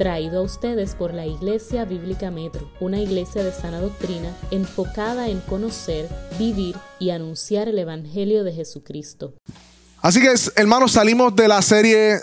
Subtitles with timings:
[0.00, 5.40] traído a ustedes por la Iglesia Bíblica Metro, una iglesia de sana doctrina enfocada en
[5.40, 9.34] conocer, vivir y anunciar el Evangelio de Jesucristo.
[10.00, 12.18] Así que, hermanos, salimos de la serie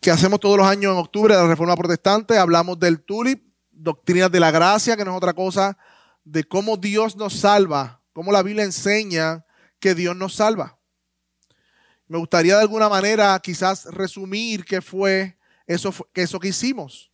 [0.00, 4.32] que hacemos todos los años en octubre de la Reforma Protestante, hablamos del tulip, doctrinas
[4.32, 5.76] de la gracia, que no es otra cosa,
[6.24, 9.44] de cómo Dios nos salva, cómo la Biblia enseña
[9.80, 10.78] que Dios nos salva.
[12.06, 15.36] Me gustaría de alguna manera quizás resumir qué fue
[15.66, 17.07] eso, eso que hicimos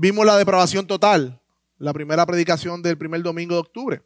[0.00, 1.40] vimos la depravación total,
[1.76, 4.02] la primera predicación del primer domingo de octubre,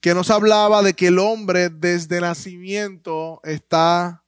[0.00, 4.22] que nos hablaba de que el hombre desde nacimiento está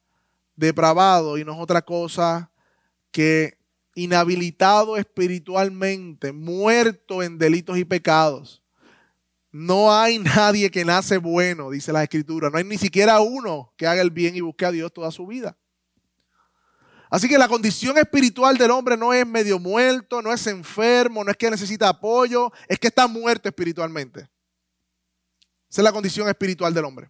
[0.57, 2.51] depravado y no es otra cosa
[3.11, 3.57] que
[3.95, 8.61] inhabilitado espiritualmente, muerto en delitos y pecados.
[9.51, 12.49] No hay nadie que nace bueno, dice la escritura.
[12.49, 15.25] No hay ni siquiera uno que haga el bien y busque a Dios toda su
[15.25, 15.55] vida.
[17.09, 21.31] Así que la condición espiritual del hombre no es medio muerto, no es enfermo, no
[21.31, 24.29] es que necesita apoyo, es que está muerto espiritualmente.
[25.69, 27.09] Esa es la condición espiritual del hombre.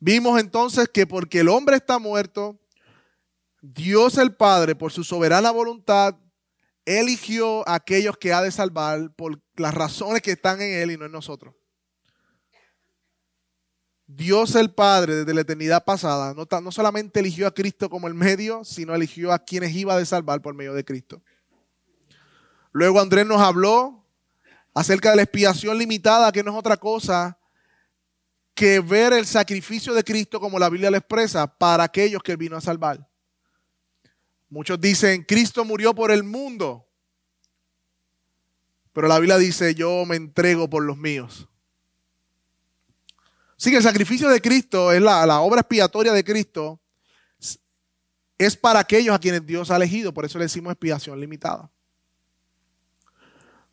[0.00, 2.60] Vimos entonces que porque el hombre está muerto,
[3.60, 6.14] Dios el Padre, por su soberana voluntad,
[6.84, 10.96] eligió a aquellos que ha de salvar por las razones que están en Él y
[10.96, 11.54] no en nosotros.
[14.08, 18.14] Dios el Padre desde la eternidad pasada no, no, solamente eligió a Cristo como el
[18.14, 21.20] medio, sino eligió a quienes iba a salvar por medio de Cristo.
[22.72, 24.02] Luego Andrés nos habló
[24.72, 27.38] acerca de la expiación limitada, que no es otra cosa
[28.54, 32.56] que ver el sacrificio de Cristo como la Biblia lo expresa para aquellos que vino
[32.56, 33.06] a salvar.
[34.48, 36.88] Muchos dicen, Cristo murió por el mundo,
[38.94, 41.46] pero la Biblia dice, yo me entrego por los míos.
[43.58, 46.80] Sí, el sacrificio de Cristo es la, obra expiatoria de Cristo.
[48.38, 50.14] Es para aquellos a quienes Dios ha elegido.
[50.14, 51.68] Por eso le decimos expiación limitada.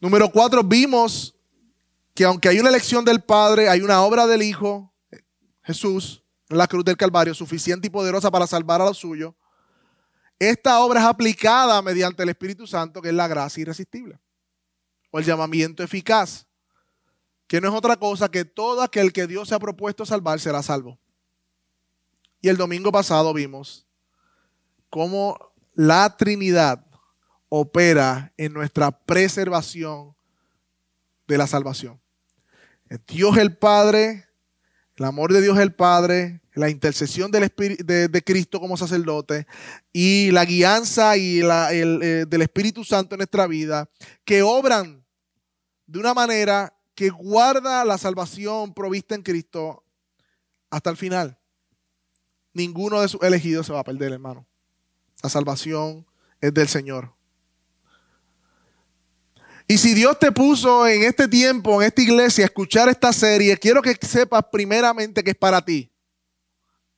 [0.01, 1.35] Número cuatro, vimos
[2.15, 4.91] que aunque hay una elección del Padre, hay una obra del Hijo,
[5.61, 9.35] Jesús, en la cruz del Calvario, suficiente y poderosa para salvar a los suyos.
[10.39, 14.19] Esta obra es aplicada mediante el Espíritu Santo, que es la gracia irresistible,
[15.11, 16.44] o el llamamiento eficaz
[17.47, 20.63] que no es otra cosa que todo aquel que Dios se ha propuesto salvar será
[20.63, 20.99] salvo.
[22.41, 23.87] Y el domingo pasado vimos
[24.89, 25.37] cómo
[25.73, 26.85] la Trinidad
[27.49, 30.15] opera en nuestra preservación
[31.27, 31.99] de la salvación.
[33.07, 34.27] Dios el Padre,
[34.95, 39.45] el amor de Dios el Padre, la intercesión del de, Cristo como sacerdote
[39.91, 43.89] y la guianza y la, eh, del Espíritu Santo en nuestra vida,
[44.23, 45.03] que obran
[45.85, 49.83] de una manera que guarda la salvación provista en Cristo
[50.69, 51.37] hasta el final.
[52.53, 54.47] Ninguno de sus elegidos se va a perder, hermano.
[55.21, 56.07] La salvación
[56.39, 57.13] es del Señor.
[59.67, 63.57] Y si Dios te puso en este tiempo, en esta iglesia, a escuchar esta serie,
[63.57, 65.91] quiero que sepas primeramente que es para ti.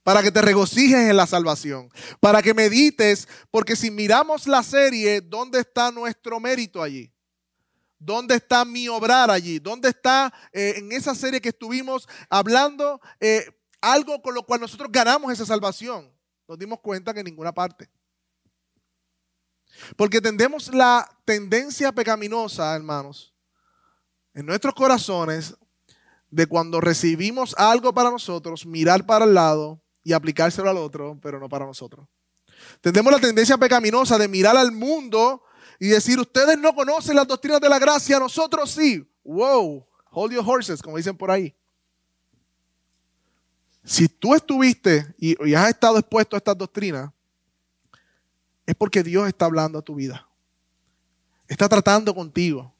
[0.03, 1.90] Para que te regocijes en la salvación.
[2.19, 7.12] Para que medites, porque si miramos la serie, ¿dónde está nuestro mérito allí?
[8.00, 9.59] ¿Dónde está mi obrar allí?
[9.59, 13.46] ¿Dónde está eh, en esa serie que estuvimos hablando eh,
[13.81, 16.12] algo con lo cual nosotros ganamos esa salvación?
[16.47, 17.90] Nos dimos cuenta que en ninguna parte.
[19.96, 23.34] Porque tendemos la tendencia pecaminosa, hermanos,
[24.34, 25.56] en nuestros corazones,
[26.30, 31.40] de cuando recibimos algo para nosotros, mirar para el lado y aplicárselo al otro, pero
[31.40, 32.07] no para nosotros.
[32.81, 35.44] Tendemos la tendencia pecaminosa de mirar al mundo
[35.80, 39.08] y decir, ustedes no conocen las doctrinas de la gracia, nosotros sí.
[39.24, 41.54] Wow, hold your horses, como dicen por ahí.
[43.84, 47.12] Si tú estuviste y, has estado expuesto a estas doctrinas,
[48.66, 50.28] es porque Dios está hablando a tu vida.
[51.48, 52.74] Está tratando contigo.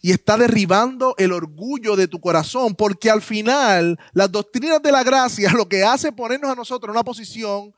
[0.00, 5.02] Y está derribando el orgullo de tu corazón, porque al final las doctrinas de la
[5.02, 7.74] gracia lo que hace ponernos a nosotros en una posición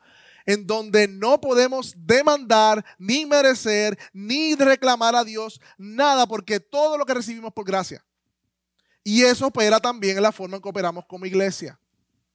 [0.47, 7.07] en donde no podemos demandar, ni merecer, ni reclamar a Dios nada, porque todo lo
[7.07, 8.05] que recibimos por gracia.
[9.03, 11.79] Y eso opera también en la forma en que operamos como iglesia,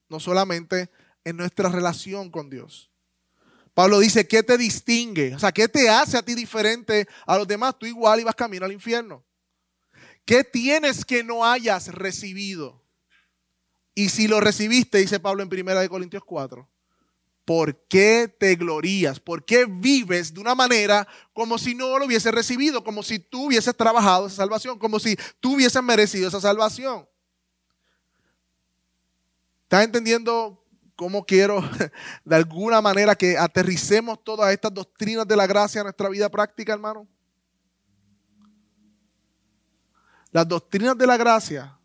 [0.10, 0.90] no solamente
[1.24, 2.92] en nuestra relación con Dios.
[3.74, 5.36] Pablo dice, ¿qué te distingue?
[5.36, 7.76] O sea, ¿qué te hace a ti diferente a los demás?
[7.78, 9.24] Tú igual ibas camino al infierno.
[10.24, 12.82] ¿Qué tienes que no hayas recibido?
[13.94, 16.68] Y si lo recibiste, dice Pablo en 1 Corintios 4,
[17.46, 19.20] ¿Por qué te glorías?
[19.20, 22.84] ¿Por qué vives de una manera como si no lo hubieses recibido?
[22.84, 27.08] Como si tú hubieses trabajado esa salvación, como si tú hubieses merecido esa salvación.
[29.64, 30.66] ¿Estás entendiendo
[30.96, 31.62] cómo quiero
[32.26, 36.74] de alguna manera que aterricemos todas estas doctrinas de la gracia en nuestra vida práctica,
[36.74, 37.08] hermano.
[40.32, 41.78] Las doctrinas de la gracia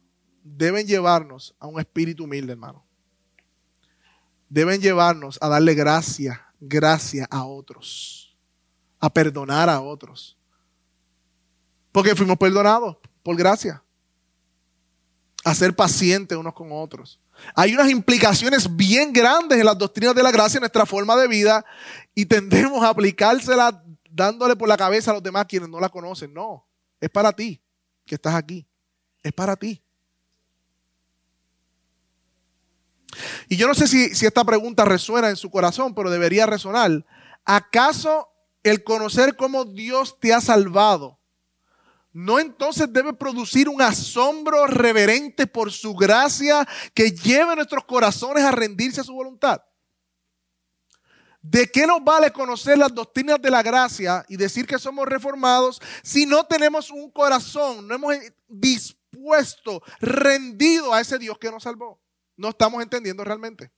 [0.43, 2.85] deben llevarnos a un espíritu humilde, hermano.
[4.51, 8.37] Deben llevarnos a darle gracia, gracia a otros,
[8.99, 10.37] a perdonar a otros.
[11.93, 13.83] Porque fuimos perdonados por gracia.
[15.45, 17.21] A ser pacientes unos con otros.
[17.55, 21.29] Hay unas implicaciones bien grandes en las doctrinas de la gracia en nuestra forma de
[21.29, 21.65] vida
[22.15, 23.75] y tendemos a aplicárselas
[24.11, 26.35] dándole por la cabeza a los demás quienes no la conocen.
[26.35, 26.67] No,
[27.01, 27.63] es para ti
[28.05, 28.67] que estás aquí.
[29.23, 29.83] Es para ti.
[33.49, 37.05] Y yo no sé si, esta pregunta resuena en su corazón, pero debería resonar.
[37.45, 38.29] ¿Acaso
[38.63, 41.19] el conocer cómo Dios te ha salvado
[42.13, 48.51] no entonces debe producir un asombro reverente por su gracia que lleve nuestros corazones a
[48.51, 49.63] rendirse a su voluntad?
[51.41, 55.81] ¿De qué nos vale conocer las doctrinas de la gracia y decir que somos reformados
[56.03, 58.15] si no tenemos un corazón, no hemos
[58.47, 62.00] dispuesto, rendido a ese Dios que nos salvó?
[62.41, 63.71] No estamos entendiendo realmente.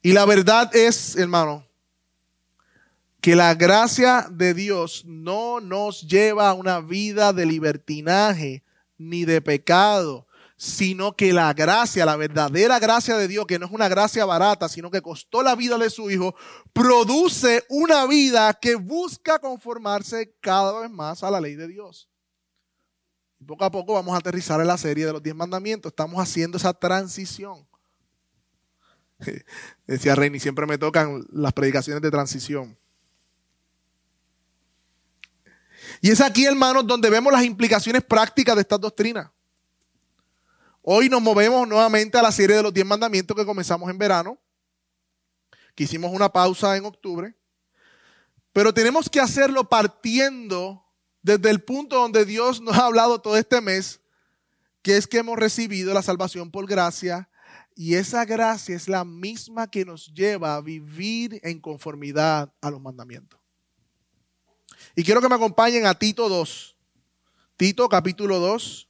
[0.00, 1.66] Y la verdad es, hermano,
[3.20, 8.62] que la gracia de Dios no nos lleva a una vida de libertinaje
[8.96, 10.26] ni de pecado,
[10.56, 14.70] sino que la gracia, la verdadera gracia de Dios, que no es una gracia barata,
[14.70, 16.34] sino que costó la vida de su Hijo,
[16.72, 22.08] produce una vida que busca conformarse cada vez más a la ley de Dios.
[23.46, 25.90] Poco a poco vamos a aterrizar en la serie de los diez mandamientos.
[25.90, 27.66] Estamos haciendo esa transición.
[29.86, 32.76] Decía Reini, siempre me tocan las predicaciones de transición.
[36.00, 39.30] Y es aquí, hermanos, donde vemos las implicaciones prácticas de estas doctrinas.
[40.82, 44.38] Hoy nos movemos nuevamente a la serie de los 10 mandamientos que comenzamos en verano,
[45.74, 47.34] que hicimos una pausa en octubre,
[48.52, 50.87] pero tenemos que hacerlo partiendo
[51.28, 54.00] desde el punto donde Dios nos ha hablado todo este mes,
[54.80, 57.28] que es que hemos recibido la salvación por gracia,
[57.76, 62.80] y esa gracia es la misma que nos lleva a vivir en conformidad a los
[62.80, 63.38] mandamientos.
[64.96, 66.76] Y quiero que me acompañen a Tito 2.
[67.58, 68.88] Tito capítulo 2,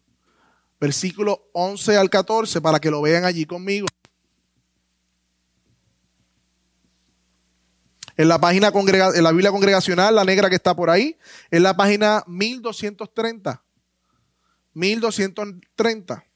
[0.78, 3.88] versículo 11 al 14, para que lo vean allí conmigo.
[8.18, 11.16] En la página en la Biblia congregacional, la negra que está por ahí,
[11.52, 13.62] en la página 1230.
[14.74, 16.27] 1230.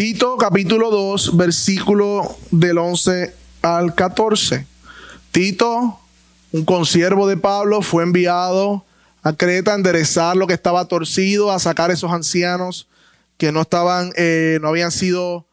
[0.00, 4.66] Tito capítulo 2, versículo del 11 al 14.
[5.30, 6.00] Tito,
[6.52, 8.86] un consiervo de Pablo, fue enviado
[9.22, 12.88] a Creta a enderezar lo que estaba torcido, a sacar esos ancianos
[13.36, 15.46] que no estaban, eh, no habían sido,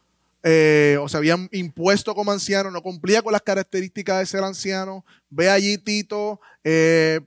[0.43, 5.03] eh, o se habían impuesto como ancianos, no cumplía con las características de ser anciano.
[5.29, 7.19] Ve allí, Tito, eh,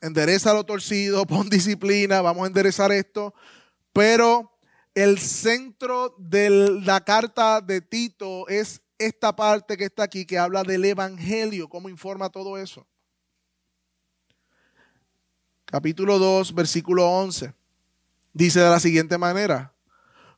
[0.00, 3.34] endereza lo torcido, pon disciplina, vamos a enderezar esto.
[3.92, 4.55] Pero
[4.96, 6.48] el centro de
[6.82, 11.90] la carta de Tito es esta parte que está aquí, que habla del Evangelio, cómo
[11.90, 12.86] informa todo eso.
[15.66, 17.52] Capítulo 2, versículo 11.
[18.32, 19.74] Dice de la siguiente manera,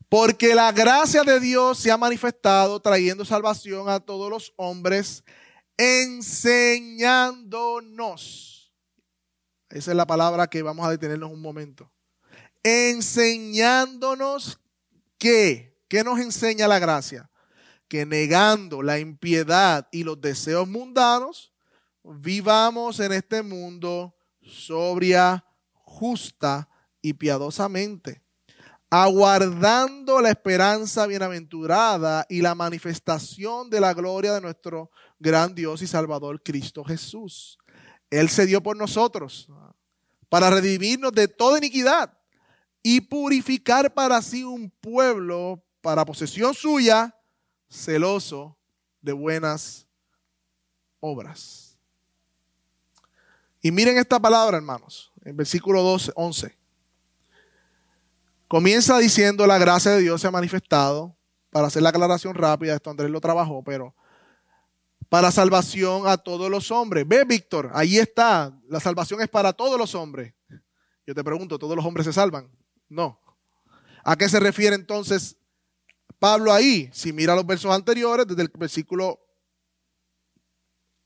[0.08, 5.22] porque la gracia de Dios se ha manifestado trayendo salvación a todos los hombres,
[5.76, 8.74] enseñándonos.
[9.70, 11.88] Esa es la palabra que vamos a detenernos un momento
[12.68, 14.60] enseñándonos
[15.18, 17.30] que, ¿qué nos enseña la gracia?
[17.88, 21.52] Que negando la impiedad y los deseos mundanos,
[22.04, 26.68] vivamos en este mundo sobria, justa
[27.02, 28.22] y piadosamente,
[28.90, 35.86] aguardando la esperanza bienaventurada y la manifestación de la gloria de nuestro gran Dios y
[35.86, 37.58] Salvador Cristo Jesús.
[38.10, 39.48] Él se dio por nosotros
[40.28, 42.17] para redimirnos de toda iniquidad
[42.82, 47.14] y purificar para sí un pueblo para posesión suya,
[47.68, 48.56] celoso
[49.00, 49.86] de buenas
[51.00, 51.78] obras.
[53.60, 56.58] Y miren esta palabra, hermanos, en versículo 12, 11.
[58.46, 61.16] Comienza diciendo la gracia de Dios se ha manifestado,
[61.50, 63.94] para hacer la aclaración rápida, esto Andrés lo trabajó, pero
[65.08, 67.06] para salvación a todos los hombres.
[67.06, 70.34] Ve, Víctor, ahí está, la salvación es para todos los hombres.
[71.06, 72.50] Yo te pregunto, ¿todos los hombres se salvan?
[72.88, 73.20] No.
[74.04, 75.36] ¿A qué se refiere entonces
[76.18, 76.90] Pablo ahí?
[76.92, 79.20] Si mira los versos anteriores, desde el versículo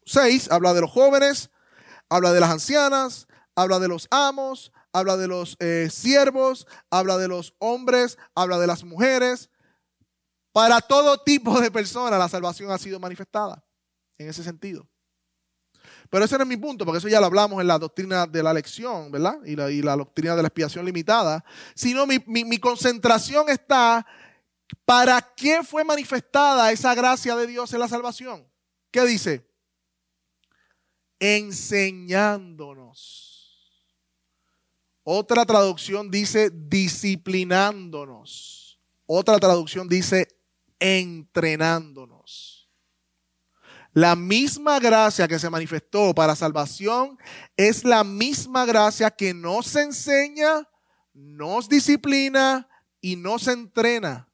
[0.04, 1.50] 6, habla de los jóvenes,
[2.08, 7.28] habla de las ancianas, habla de los amos, habla de los eh, siervos, habla de
[7.28, 9.50] los hombres, habla de las mujeres.
[10.52, 13.64] Para todo tipo de personas la salvación ha sido manifestada
[14.18, 14.88] en ese sentido.
[16.12, 18.42] Pero ese no es mi punto, porque eso ya lo hablamos en la doctrina de
[18.42, 19.38] la elección, ¿verdad?
[19.46, 21.42] Y la, y la doctrina de la expiación limitada.
[21.74, 24.06] Sino mi, mi concentración está,
[24.84, 28.46] ¿para qué fue manifestada esa gracia de Dios en la salvación?
[28.90, 29.48] ¿Qué dice?
[31.18, 33.88] Enseñándonos.
[35.04, 38.78] Otra traducción dice disciplinándonos.
[39.06, 40.28] Otra traducción dice
[40.78, 42.11] entrenándonos.
[43.92, 47.18] La misma gracia que se manifestó para salvación
[47.56, 50.66] es la misma gracia que nos enseña,
[51.12, 52.68] nos disciplina
[53.02, 54.28] y nos entrena.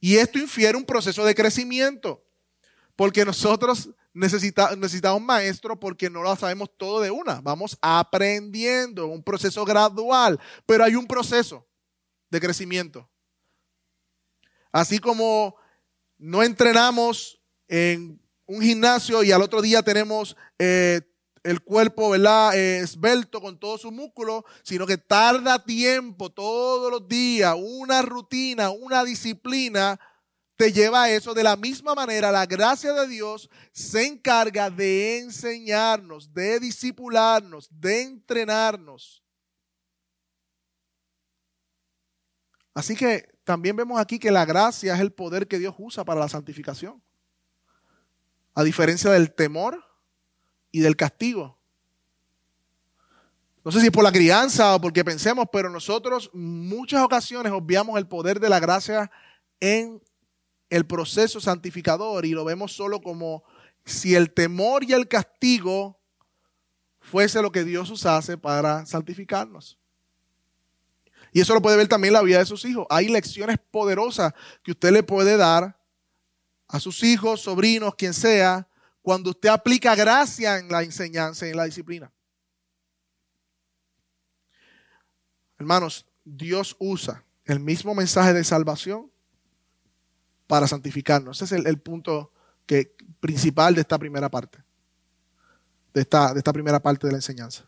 [0.00, 2.22] Y esto infiere un proceso de crecimiento,
[2.94, 7.40] porque nosotros necesitamos un maestro porque no lo sabemos todo de una.
[7.40, 11.66] Vamos aprendiendo, un proceso gradual, pero hay un proceso
[12.28, 13.08] de crecimiento.
[14.72, 15.56] Así como
[16.22, 21.00] no entrenamos en un gimnasio y al otro día tenemos eh,
[21.42, 22.56] el cuerpo, ¿verdad?
[22.56, 28.70] Eh, esbelto con todo su músculo, sino que tarda tiempo, todos los días, una rutina,
[28.70, 29.98] una disciplina,
[30.54, 31.34] te lleva a eso.
[31.34, 38.02] De la misma manera, la gracia de Dios se encarga de enseñarnos, de disipularnos, de
[38.02, 39.21] entrenarnos.
[42.74, 46.20] Así que también vemos aquí que la gracia es el poder que Dios usa para
[46.20, 47.02] la santificación.
[48.54, 49.82] A diferencia del temor
[50.70, 51.58] y del castigo.
[53.64, 57.96] No sé si es por la crianza o porque pensemos, pero nosotros muchas ocasiones obviamos
[57.98, 59.10] el poder de la gracia
[59.60, 60.02] en
[60.68, 63.44] el proceso santificador y lo vemos solo como
[63.84, 66.00] si el temor y el castigo
[66.98, 69.78] fuese lo que Dios usase para santificarnos.
[71.32, 72.86] Y eso lo puede ver también la vida de sus hijos.
[72.90, 75.78] Hay lecciones poderosas que usted le puede dar
[76.68, 78.68] a sus hijos, sobrinos, quien sea,
[79.00, 82.12] cuando usted aplica gracia en la enseñanza y en la disciplina.
[85.58, 89.10] Hermanos, Dios usa el mismo mensaje de salvación
[90.46, 91.40] para santificarnos.
[91.40, 92.32] Ese es el, punto
[92.66, 94.62] que, principal de esta primera parte.
[95.94, 97.64] De esta primera parte de la enseñanza.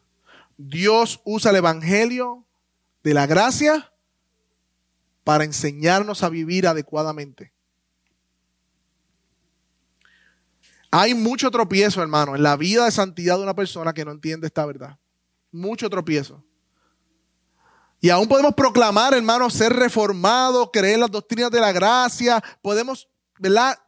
[0.56, 2.44] Dios usa el Evangelio
[3.04, 3.92] de la gracia
[5.22, 7.52] para enseñarnos a vivir adecuadamente.
[10.90, 14.46] Hay mucho tropiezo, hermano, en la vida de santidad de una persona que no entiende
[14.46, 14.98] esta verdad.
[15.52, 16.42] Mucho tropiezo.
[18.00, 22.42] Y aún podemos proclamar, hermano, ser reformados, creer las doctrinas de la gracia.
[22.62, 23.08] Podemos.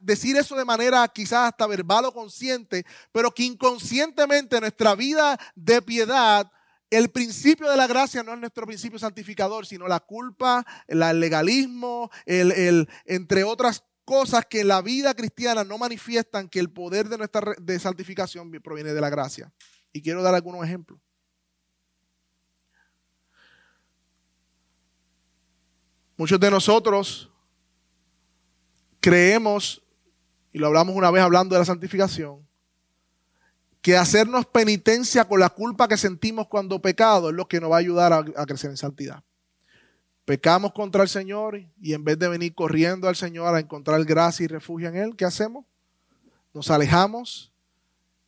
[0.01, 5.81] Decir eso de manera quizás hasta verbal o consciente, pero que inconscientemente nuestra vida de
[5.81, 6.51] piedad
[6.91, 12.11] el principio de la gracia no es nuestro principio santificador, sino la culpa, el legalismo,
[12.25, 17.19] el, entre otras cosas que en la vida cristiana no manifiestan que el poder de
[17.19, 19.53] nuestra de santificación proviene de la gracia.
[19.93, 21.01] Y quiero dar algunos ejemplos.
[26.17, 27.31] Muchos de nosotros
[29.01, 29.83] creemos,
[30.53, 32.46] y lo hablamos una vez hablando de la santificación,
[33.87, 37.77] que hacernos penitencia con la culpa que sentimos cuando pecado es lo que nos va
[37.77, 39.23] a ayudar a, crecer en santidad.
[40.25, 44.43] Pecamos contra el Señor y en vez de venir corriendo al Señor a encontrar gracia
[44.43, 45.67] y refugio en Él, ¿qué hacemos?
[46.53, 47.53] Nos alejamos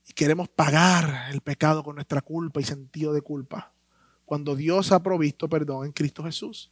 [0.06, 3.72] y queremos pagar el pecado con nuestra culpa y sentido de culpa,
[4.26, 6.70] cuando Dios ha provisto perdón en Cristo Jesús.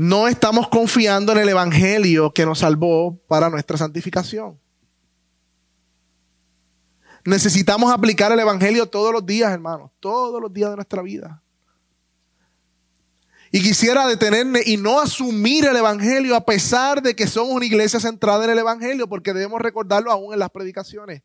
[0.00, 4.58] No estamos confiando en el Evangelio que nos salvó para nuestra santificación.
[7.26, 11.42] Necesitamos aplicar el Evangelio todos los días, hermanos, todos los días de nuestra vida.
[13.52, 18.00] Y quisiera detenerme y no asumir el Evangelio a pesar de que somos una iglesia
[18.00, 21.22] centrada en el Evangelio, porque debemos recordarlo aún en las predicaciones.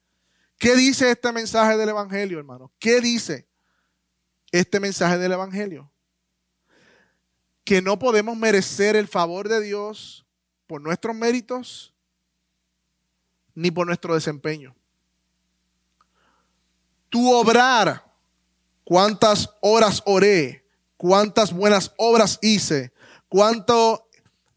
[0.58, 2.74] ¿Qué dice este mensaje del Evangelio, hermano?
[2.78, 3.48] ¿Qué dice
[4.52, 5.94] este mensaje del Evangelio?
[7.66, 10.26] Que no podemos merecer el favor de Dios
[10.68, 11.94] por nuestros méritos
[13.56, 14.76] ni por nuestro desempeño.
[17.10, 18.06] Tu obrar,
[18.84, 22.94] cuántas horas oré, cuántas buenas obras hice,
[23.30, 24.08] cuánto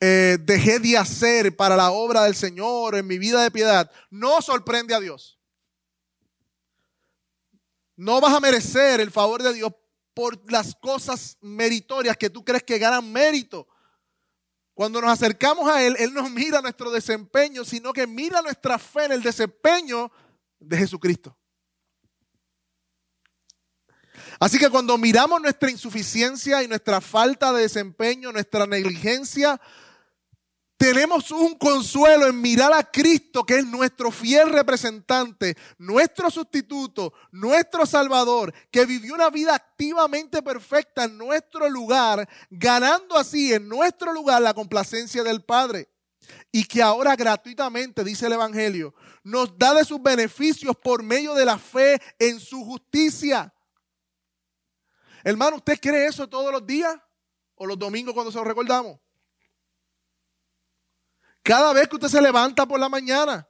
[0.00, 4.42] eh, dejé de hacer para la obra del Señor en mi vida de piedad, no
[4.42, 5.38] sorprende a Dios.
[7.96, 9.72] No vas a merecer el favor de Dios
[10.18, 13.68] por las cosas meritorias que tú crees que ganan mérito.
[14.75, 19.04] Cuando nos acercamos a Él, Él no mira nuestro desempeño, sino que mira nuestra fe
[19.04, 20.10] en el desempeño
[20.58, 21.38] de Jesucristo.
[24.40, 29.60] Así que cuando miramos nuestra insuficiencia y nuestra falta de desempeño, nuestra negligencia,
[30.78, 37.85] tenemos un consuelo en mirar a Cristo, que es nuestro fiel representante, nuestro sustituto, nuestro
[37.85, 44.40] Salvador, que vivió una vida activamente perfecta en nuestro lugar, ganando así en nuestro lugar
[44.40, 45.88] la complacencia del Padre.
[46.52, 48.94] Y que ahora gratuitamente, dice el Evangelio,
[49.25, 53.52] nos da de sus beneficios por medio de la fe en su justicia.
[55.25, 56.97] Hermano, ¿usted cree eso todos los días?
[57.56, 59.00] ¿O los domingos cuando se lo recordamos?
[61.49, 63.49] Cada vez que usted se levanta por la mañana.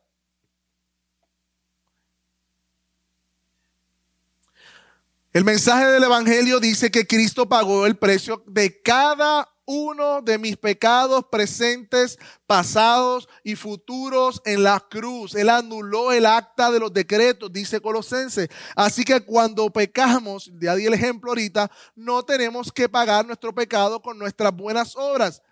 [5.32, 10.56] El mensaje del Evangelio dice que Cristo pagó el precio de cada uno de mis
[10.56, 15.34] pecados presentes, pasados y futuros en la cruz.
[15.34, 18.48] Él anuló el acta de los decretos, dice Colosenses.
[18.76, 24.00] Así que cuando pecamos, ya di el ejemplo ahorita, no tenemos que pagar nuestro pecado
[24.00, 25.42] con nuestras buenas obras.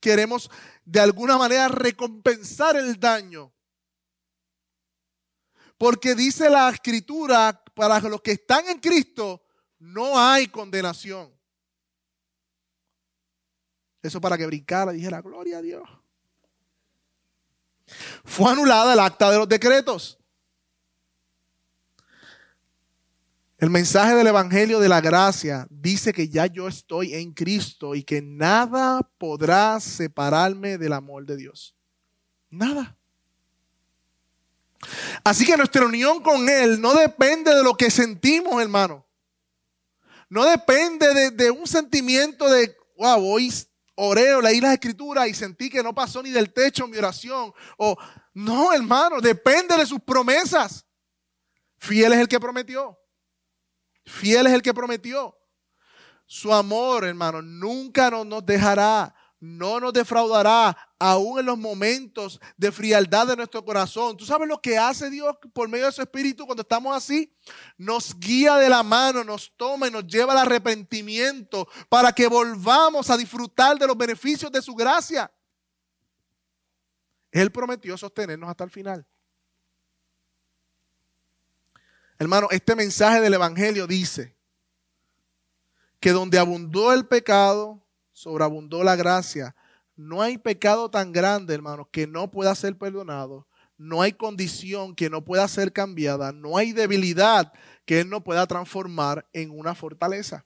[0.00, 0.48] Queremos
[0.88, 3.52] de alguna manera recompensar el daño.
[5.76, 9.42] Porque dice la escritura, para los que están en Cristo,
[9.78, 11.30] no hay condenación.
[14.02, 15.86] Eso para que brincara, dijera, gloria a Dios.
[18.24, 20.17] Fue anulada el acta de los decretos.
[23.58, 28.04] El mensaje del Evangelio de la Gracia dice que ya yo estoy en Cristo y
[28.04, 31.74] que nada podrá separarme del amor de Dios.
[32.50, 32.96] Nada.
[35.24, 39.04] Así que nuestra unión con Él no depende de lo que sentimos, hermano.
[40.28, 43.52] No depende de, un sentimiento de, wow, hoy
[43.96, 47.52] oré leí las escrituras y sentí que no pasó ni del techo mi oración.
[47.76, 47.96] O
[48.34, 50.86] no, hermano, depende de sus promesas.
[51.78, 52.96] Fiel es el que prometió.
[54.08, 55.36] Fiel es el que prometió.
[56.26, 63.28] Su amor, hermano, nunca nos dejará, no nos defraudará, aún en los momentos de frialdad
[63.28, 64.16] de nuestro corazón.
[64.16, 67.34] ¿Tú sabes lo que hace Dios por medio de su Espíritu cuando estamos así?
[67.76, 73.08] Nos guía de la mano, nos toma y nos lleva al arrepentimiento para que volvamos
[73.08, 75.32] a disfrutar de los beneficios de su gracia.
[77.30, 79.06] Él prometió sostenernos hasta el final.
[82.18, 84.36] Hermano, este mensaje del Evangelio dice
[86.00, 89.54] que donde abundó el pecado, sobreabundó la gracia.
[89.94, 93.46] No hay pecado tan grande, hermano, que no pueda ser perdonado.
[93.76, 96.32] No hay condición que no pueda ser cambiada.
[96.32, 97.52] No hay debilidad
[97.84, 100.44] que Él no pueda transformar en una fortaleza.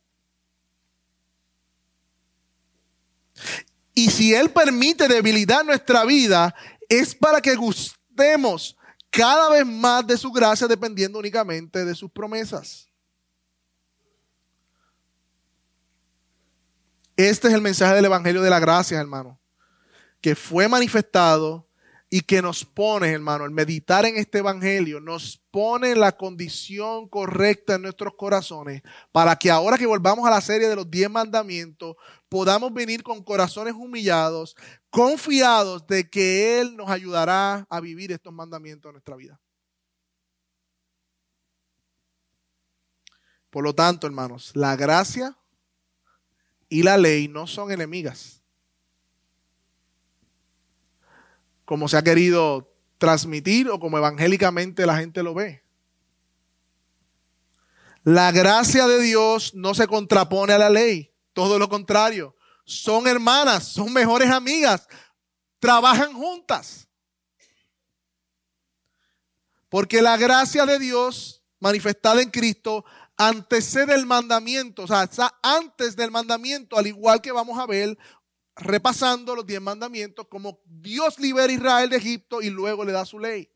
[3.95, 6.55] Y si Él permite debilidad en nuestra vida,
[6.89, 8.77] es para que gustemos
[9.13, 12.89] cada vez más de su gracia dependiendo únicamente de sus promesas.
[17.15, 19.39] Este es el mensaje del Evangelio de la Gracia, hermano,
[20.23, 21.69] que fue manifestado
[22.15, 27.77] y que nos pone, hermano, el meditar en este Evangelio nos pone la condición correcta
[27.77, 31.97] en nuestros corazones para que ahora que volvamos a la serie de los diez mandamientos,
[32.29, 34.55] podamos venir con corazones humillados,
[34.91, 39.41] confiados de que Él nos ayudará a vivir estos mandamientos en nuestra vida.
[43.49, 45.39] Por lo tanto, hermanos, la gracia
[46.69, 48.42] y la ley no son enemigas.
[51.73, 55.65] Como se ha querido transmitir o como evangélicamente la gente lo ve.
[58.05, 62.37] La gracia de Dios no se contrapone a la ley, todo lo contrario.
[62.67, 64.87] Son hermanas, son mejores amigas,
[65.61, 66.89] trabajan juntas.
[69.71, 72.85] Porque la gracia de Dios manifestada en Cristo
[73.17, 77.97] antecede el mandamiento, o sea, está antes del mandamiento, al igual que vamos a ver
[78.57, 83.05] repasando los diez mandamientos, como Dios libera a Israel de Egipto y luego le da
[83.05, 83.51] su ley.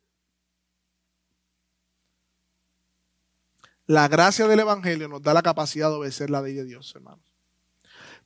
[3.86, 7.24] La gracia del Evangelio nos da la capacidad de obedecer la ley de Dios, hermanos.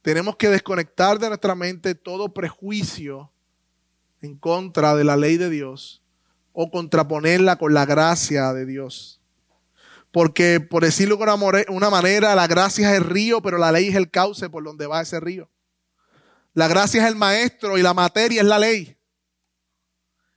[0.00, 3.30] Tenemos que desconectar de nuestra mente todo prejuicio
[4.22, 6.02] en contra de la ley de Dios
[6.52, 9.20] o contraponerla con la gracia de Dios.
[10.11, 13.94] Porque, por decirlo de una manera, la gracia es el río, pero la ley es
[13.94, 15.50] el cauce por donde va ese río.
[16.53, 18.97] La gracia es el maestro y la materia es la ley.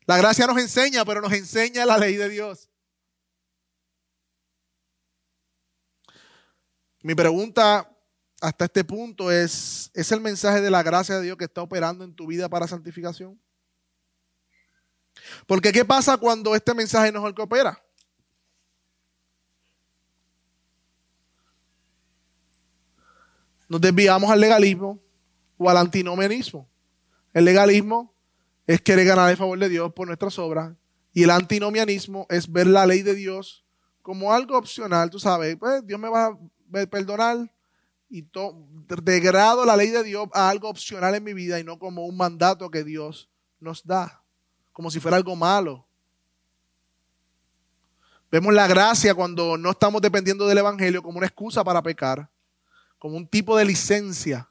[0.05, 2.69] La gracia nos enseña, pero nos enseña la ley de Dios.
[7.01, 7.89] Mi pregunta
[8.41, 12.03] hasta este punto es, ¿es el mensaje de la gracia de Dios que está operando
[12.03, 13.39] en tu vida para santificación?
[15.47, 17.81] Porque ¿qué pasa cuando este mensaje no es el que opera?
[23.67, 25.02] Nos desviamos al legalismo
[25.57, 26.67] o al antinomianismo.
[27.33, 28.13] El legalismo
[28.67, 30.73] es querer ganar el favor de Dios por nuestras obras
[31.13, 33.65] y el antinomianismo es ver la ley de Dios
[34.01, 37.51] como algo opcional, tú sabes, pues Dios me va a perdonar
[38.09, 38.27] y
[39.01, 42.17] degrado la ley de Dios a algo opcional en mi vida y no como un
[42.17, 44.23] mandato que Dios nos da
[44.73, 45.85] como si fuera algo malo.
[48.29, 52.27] Vemos la gracia cuando no estamos dependiendo del Evangelio como una excusa para pecar,
[52.97, 54.49] como un tipo de licencia.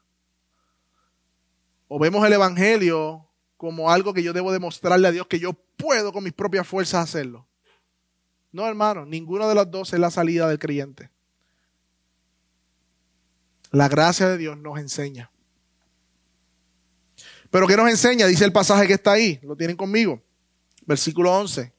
[1.95, 6.11] O vemos el Evangelio como algo que yo debo demostrarle a Dios que yo puedo
[6.11, 7.47] con mis propias fuerzas hacerlo.
[8.51, 11.11] No, hermano, ninguno de los dos es la salida del creyente.
[13.69, 15.29] La gracia de Dios nos enseña.
[17.51, 18.25] Pero ¿qué nos enseña?
[18.25, 20.19] Dice el pasaje que está ahí, lo tienen conmigo.
[20.87, 21.71] Versículo 11.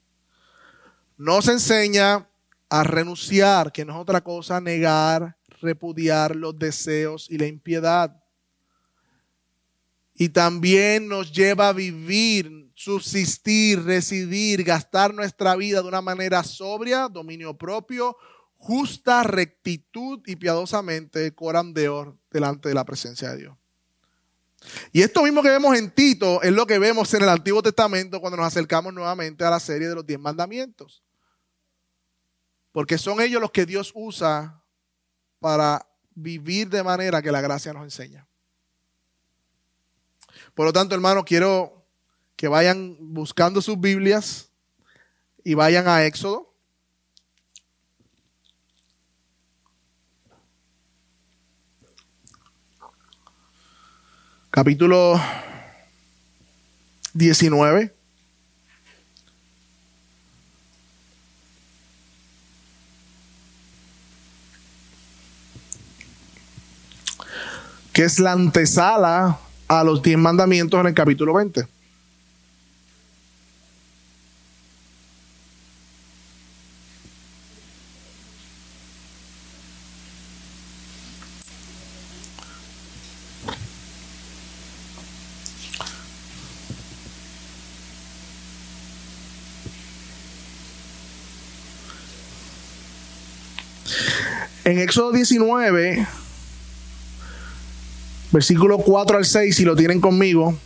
[1.16, 2.28] Nos enseña
[2.68, 8.23] a renunciar, que no es otra cosa negar, repudiar los deseos y la impiedad.
[10.14, 17.08] Y también nos lleva a vivir, subsistir, residir, gastar nuestra vida de una manera sobria,
[17.08, 18.16] dominio propio,
[18.56, 23.56] justa, rectitud y piadosamente corandeor delante de la presencia de Dios.
[24.92, 28.20] Y esto mismo que vemos en Tito es lo que vemos en el Antiguo Testamento
[28.20, 31.02] cuando nos acercamos nuevamente a la serie de los diez mandamientos.
[32.72, 34.62] Porque son ellos los que Dios usa
[35.38, 38.26] para vivir de manera que la gracia nos enseña.
[40.54, 41.84] Por lo tanto, hermano, quiero
[42.36, 44.50] que vayan buscando sus Biblias
[45.44, 46.50] y vayan a Éxodo.
[54.50, 55.20] capítulo
[57.12, 57.92] 19.
[67.92, 69.40] que es la antesala
[69.80, 71.66] a los diez mandamientos en el capítulo 20.
[94.66, 96.06] En Éxodo 19,
[98.34, 100.58] versículo 4 al 6, si lo tienen conmigo,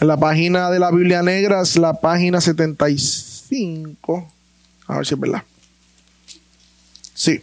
[0.00, 4.30] en la página de la Biblia Negra es la página 75.
[4.86, 5.42] A ver si es verdad.
[7.14, 7.42] Sí.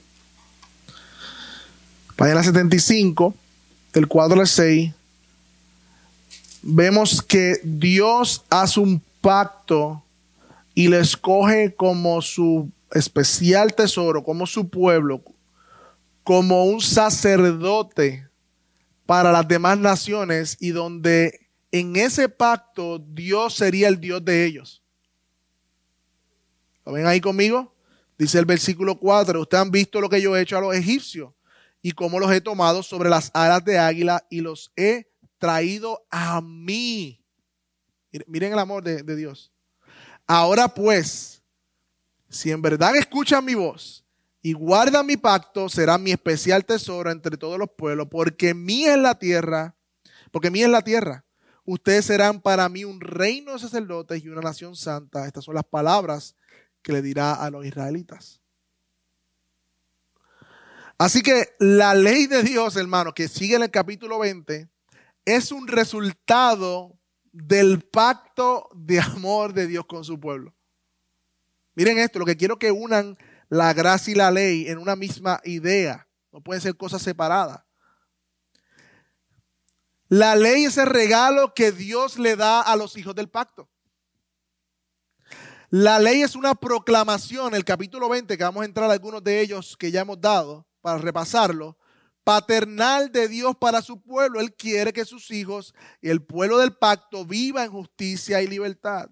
[2.16, 3.34] Página 75,
[3.94, 4.94] del 4 al 6.
[6.62, 10.04] Vemos que Dios hace un pacto
[10.76, 15.24] y le escoge como su especial tesoro, como su pueblo,
[16.24, 18.28] como un sacerdote
[19.06, 24.84] para las demás naciones y donde en ese pacto Dios sería el Dios de ellos.
[26.86, 27.74] ¿Lo ven ahí conmigo?
[28.18, 31.34] Dice el versículo 4, ustedes han visto lo que yo he hecho a los egipcios
[31.82, 36.42] y cómo los he tomado sobre las alas de águila y los he traído a
[36.42, 37.22] mí.
[38.28, 39.52] Miren el amor de, de Dios.
[40.28, 41.42] Ahora pues,
[42.30, 44.03] si en verdad escuchan mi voz
[44.46, 49.00] y guarda mi pacto, será mi especial tesoro entre todos los pueblos, porque mía es
[49.00, 49.78] la tierra,
[50.32, 51.24] porque mía es la tierra.
[51.64, 55.26] Ustedes serán para mí un reino de sacerdotes y una nación santa.
[55.28, 56.36] Estas son las palabras
[56.82, 58.42] que le dirá a los israelitas.
[60.98, 64.68] Así que la ley de Dios, hermano, que sigue en el capítulo 20,
[65.24, 67.00] es un resultado
[67.32, 70.54] del pacto de amor de Dios con su pueblo.
[71.76, 73.18] Miren esto, lo que quiero que unan
[73.50, 76.08] la gracia y la ley en una misma idea.
[76.32, 77.62] No pueden ser cosas separadas.
[80.08, 83.70] La ley es el regalo que Dios le da a los hijos del pacto.
[85.70, 89.42] La ley es una proclamación, el capítulo 20, que vamos a entrar a algunos de
[89.42, 91.80] ellos que ya hemos dado para repasarlo,
[92.24, 94.40] paternal de Dios para su pueblo.
[94.40, 99.10] Él quiere que sus hijos y el pueblo del pacto viva en justicia y libertad.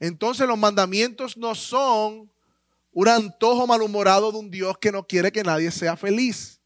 [0.00, 2.30] Entonces los mandamientos no son
[2.92, 6.60] un antojo malhumorado de un Dios que no quiere que nadie sea feliz.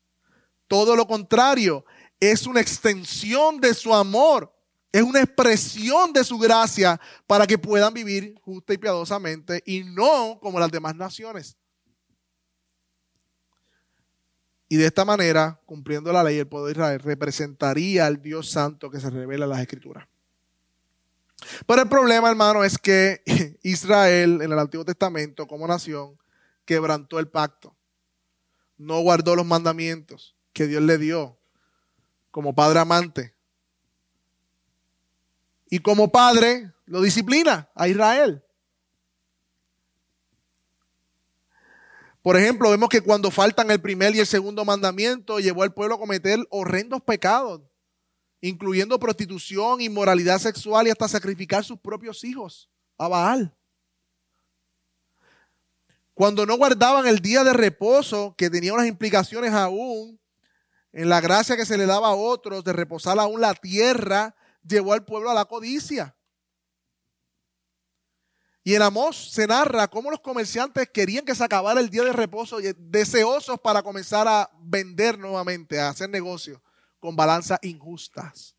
[0.66, 1.84] Todo lo contrario,
[2.18, 4.52] es una extensión de su amor.
[4.92, 10.38] Es una expresión de su gracia para que puedan vivir justa y piadosamente y no
[10.40, 11.56] como las demás naciones.
[14.68, 18.90] Y de esta manera, cumpliendo la ley, el pueblo de Israel representaría al Dios santo
[18.90, 20.06] que se revela en las Escrituras.
[21.66, 23.22] Pero el problema, hermano, es que
[23.62, 26.18] Israel en el Antiguo Testamento como nación
[26.64, 27.76] quebrantó el pacto.
[28.78, 31.38] No guardó los mandamientos que Dios le dio
[32.30, 33.34] como padre amante.
[35.70, 38.42] Y como padre lo disciplina a Israel.
[42.22, 45.96] Por ejemplo, vemos que cuando faltan el primer y el segundo mandamiento, llevó al pueblo
[45.96, 47.62] a cometer horrendos pecados
[48.42, 53.56] incluyendo prostitución, inmoralidad sexual y hasta sacrificar sus propios hijos a Baal.
[56.12, 60.20] Cuando no guardaban el día de reposo, que tenía unas implicaciones aún
[60.92, 64.34] en la gracia que se le daba a otros de reposar aún la tierra,
[64.66, 66.14] llevó al pueblo a la codicia.
[68.64, 72.12] Y en Amós se narra cómo los comerciantes querían que se acabara el día de
[72.12, 76.60] reposo, deseosos para comenzar a vender nuevamente, a hacer negocios
[77.02, 78.54] con balanzas injustas.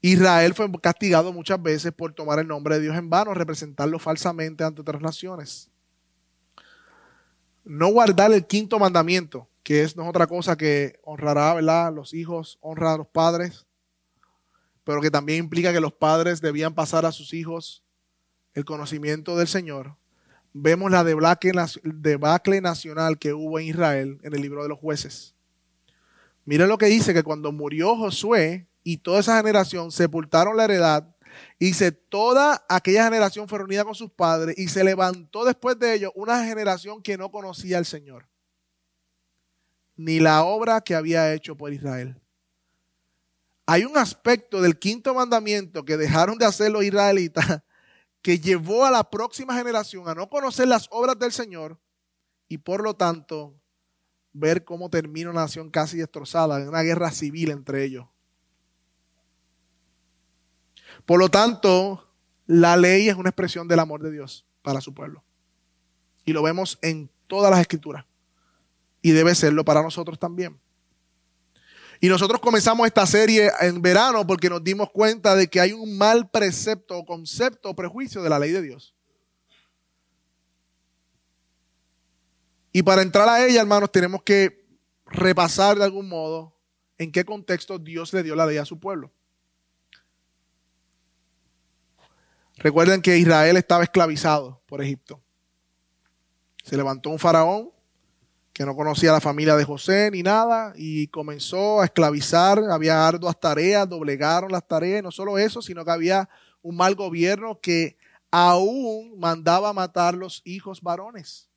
[0.00, 4.64] Israel fue castigado muchas veces por tomar el nombre de Dios en vano, representarlo falsamente
[4.64, 5.70] ante otras naciones.
[7.64, 11.92] No guardar el quinto mandamiento, que es no otra cosa que honrará ¿verdad?
[11.92, 13.66] los hijos, honra a los padres,
[14.84, 17.84] pero que también implica que los padres debían pasar a sus hijos
[18.54, 19.99] el conocimiento del Señor
[20.52, 25.34] vemos la debacle nacional que hubo en Israel en el libro de los jueces.
[26.44, 31.14] Mira lo que dice, que cuando murió Josué y toda esa generación sepultaron la heredad,
[31.58, 36.12] dice, toda aquella generación fue reunida con sus padres y se levantó después de ellos
[36.14, 38.26] una generación que no conocía al Señor,
[39.96, 42.20] ni la obra que había hecho por Israel.
[43.66, 47.62] Hay un aspecto del quinto mandamiento que dejaron de hacer los israelitas
[48.22, 51.78] que llevó a la próxima generación a no conocer las obras del Señor
[52.48, 53.54] y por lo tanto
[54.32, 58.06] ver cómo termina una nación casi destrozada en una guerra civil entre ellos.
[61.06, 62.08] Por lo tanto,
[62.46, 65.24] la ley es una expresión del amor de Dios para su pueblo.
[66.24, 68.04] Y lo vemos en todas las escrituras.
[69.02, 70.60] Y debe serlo para nosotros también.
[72.00, 75.98] Y nosotros comenzamos esta serie en verano porque nos dimos cuenta de que hay un
[75.98, 78.94] mal precepto, concepto o prejuicio de la ley de Dios.
[82.72, 84.66] Y para entrar a ella, hermanos, tenemos que
[85.06, 86.56] repasar de algún modo
[86.96, 89.12] en qué contexto Dios le dio la ley a su pueblo.
[92.56, 95.22] Recuerden que Israel estaba esclavizado por Egipto.
[96.62, 97.70] Se levantó un faraón
[98.60, 103.40] que no conocía la familia de José ni nada, y comenzó a esclavizar, había arduas
[103.40, 106.28] tareas, doblegaron las tareas, y no solo eso, sino que había
[106.60, 107.96] un mal gobierno que
[108.30, 111.48] aún mandaba matar los hijos varones.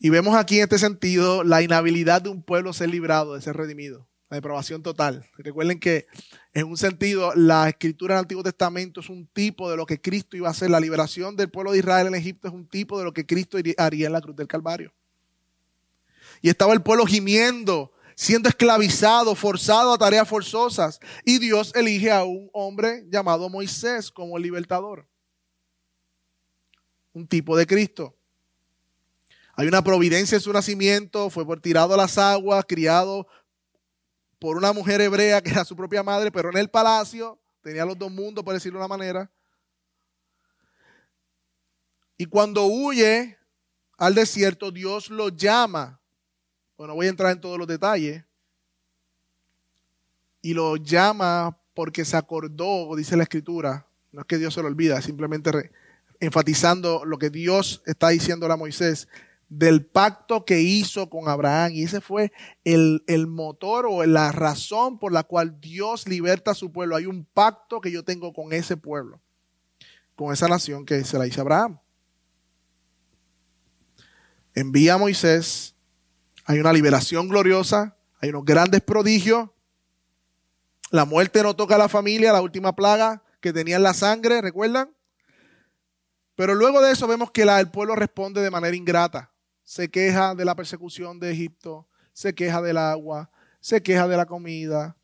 [0.00, 3.56] Y vemos aquí en este sentido la inhabilidad de un pueblo ser librado, de ser
[3.56, 5.28] redimido, la deprobación total.
[5.36, 6.06] Recuerden que
[6.52, 10.36] en un sentido, la escritura del Antiguo Testamento es un tipo de lo que Cristo
[10.36, 10.70] iba a hacer.
[10.70, 13.58] La liberación del pueblo de Israel en Egipto es un tipo de lo que Cristo
[13.76, 14.92] haría en la cruz del Calvario.
[16.40, 21.00] Y estaba el pueblo gimiendo, siendo esclavizado, forzado a tareas forzosas.
[21.24, 25.08] Y Dios elige a un hombre llamado Moisés como el libertador.
[27.12, 28.16] Un tipo de Cristo.
[29.56, 33.26] Hay una providencia en su nacimiento, fue por tirado a las aguas, criado
[34.40, 37.96] por una mujer hebrea que era su propia madre, pero en el palacio tenía los
[37.96, 39.30] dos mundos, por decirlo de una manera.
[42.16, 43.38] Y cuando huye
[43.98, 46.00] al desierto, Dios lo llama.
[46.76, 48.24] Bueno, voy a entrar en todos los detalles.
[50.42, 53.86] Y lo llama porque se acordó, dice la escritura.
[54.10, 55.70] No es que Dios se lo olvida, simplemente
[56.18, 59.06] enfatizando lo que Dios está diciendo a Moisés
[59.50, 61.72] del pacto que hizo con Abraham.
[61.74, 62.32] Y ese fue
[62.64, 66.96] el, motor o la razón por la cual Dios liberta a su pueblo.
[66.96, 69.20] Hay un pacto que yo tengo con ese pueblo,
[70.14, 71.78] con esa nación que se la hizo Abraham.
[74.54, 75.74] Envía a Moisés,
[76.44, 79.50] hay una liberación gloriosa, hay unos grandes prodigios.
[80.90, 84.90] La muerte no toca a la familia, la última plaga que tenían la sangre, ¿recuerdan?
[86.36, 89.29] Pero luego de eso vemos que el pueblo responde de manera ingrata
[89.70, 93.30] se queja de la persecución de Egipto, se queja del agua,
[93.60, 94.96] se queja de la comida.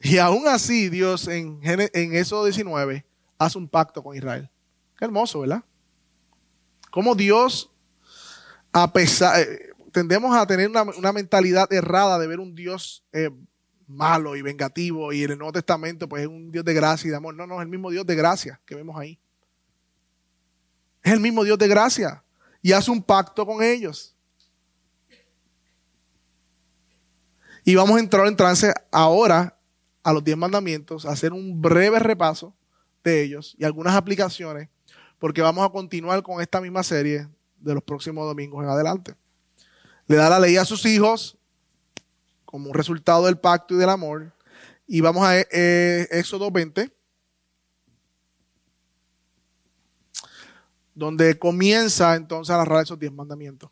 [0.00, 3.04] Y aún así Dios en, en eso 19
[3.36, 4.48] hace un pacto con Israel.
[4.96, 5.62] Qué hermoso, ¿verdad?
[6.90, 7.70] Cómo Dios,
[8.72, 13.28] a pesar, eh, tendemos a tener una, mentalidad errada de ver un Dios eh,
[13.86, 17.10] malo y vengativo y en el Nuevo Testamento pues es un Dios de gracia y
[17.10, 17.34] de amor.
[17.34, 19.20] No, no, es el mismo Dios de gracia que vemos ahí.
[21.02, 22.24] Es el mismo Dios de gracia
[22.62, 24.14] y hace un pacto con ellos.
[27.64, 29.58] Y vamos a entrar en trance ahora
[30.02, 32.54] a los diez mandamientos, a hacer un breve repaso
[33.04, 34.68] de ellos y algunas aplicaciones,
[35.18, 39.14] porque vamos a continuar con esta misma serie de los próximos domingos en adelante.
[40.06, 41.36] Le da la ley a sus hijos
[42.44, 44.32] como un resultado del pacto y del amor.
[44.86, 46.90] Y vamos a eh, Éxodo 20,
[50.98, 53.70] donde comienza entonces a narrar esos diez mandamientos.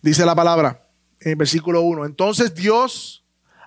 [0.00, 0.88] Dice la palabra
[1.18, 2.06] en versículo 1.
[2.06, 3.24] Entonces Dios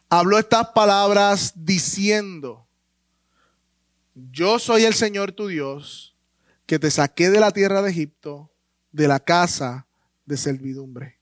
[0.07, 2.65] habló estas palabras diciendo,
[4.31, 6.15] yo soy el Señor tu Dios,
[6.65, 8.49] que te saqué de la tierra de Egipto,
[8.93, 9.87] de la casa
[10.25, 11.19] de servidumbre.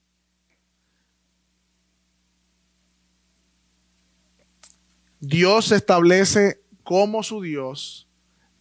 [5.20, 6.61] Dios establece
[6.92, 8.10] como su Dios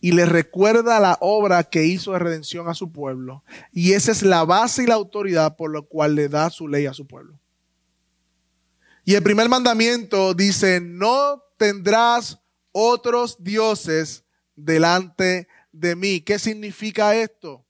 [0.01, 3.43] y le recuerda la obra que hizo de redención a su pueblo.
[3.73, 6.87] Y esa es la base y la autoridad por lo cual le da su ley
[6.87, 7.41] a su pueblo.
[9.05, 12.39] Y el primer mandamiento dice, no tendrás
[12.71, 14.23] otros dioses
[14.55, 16.21] delante de mí.
[16.21, 17.67] ¿Qué significa esto?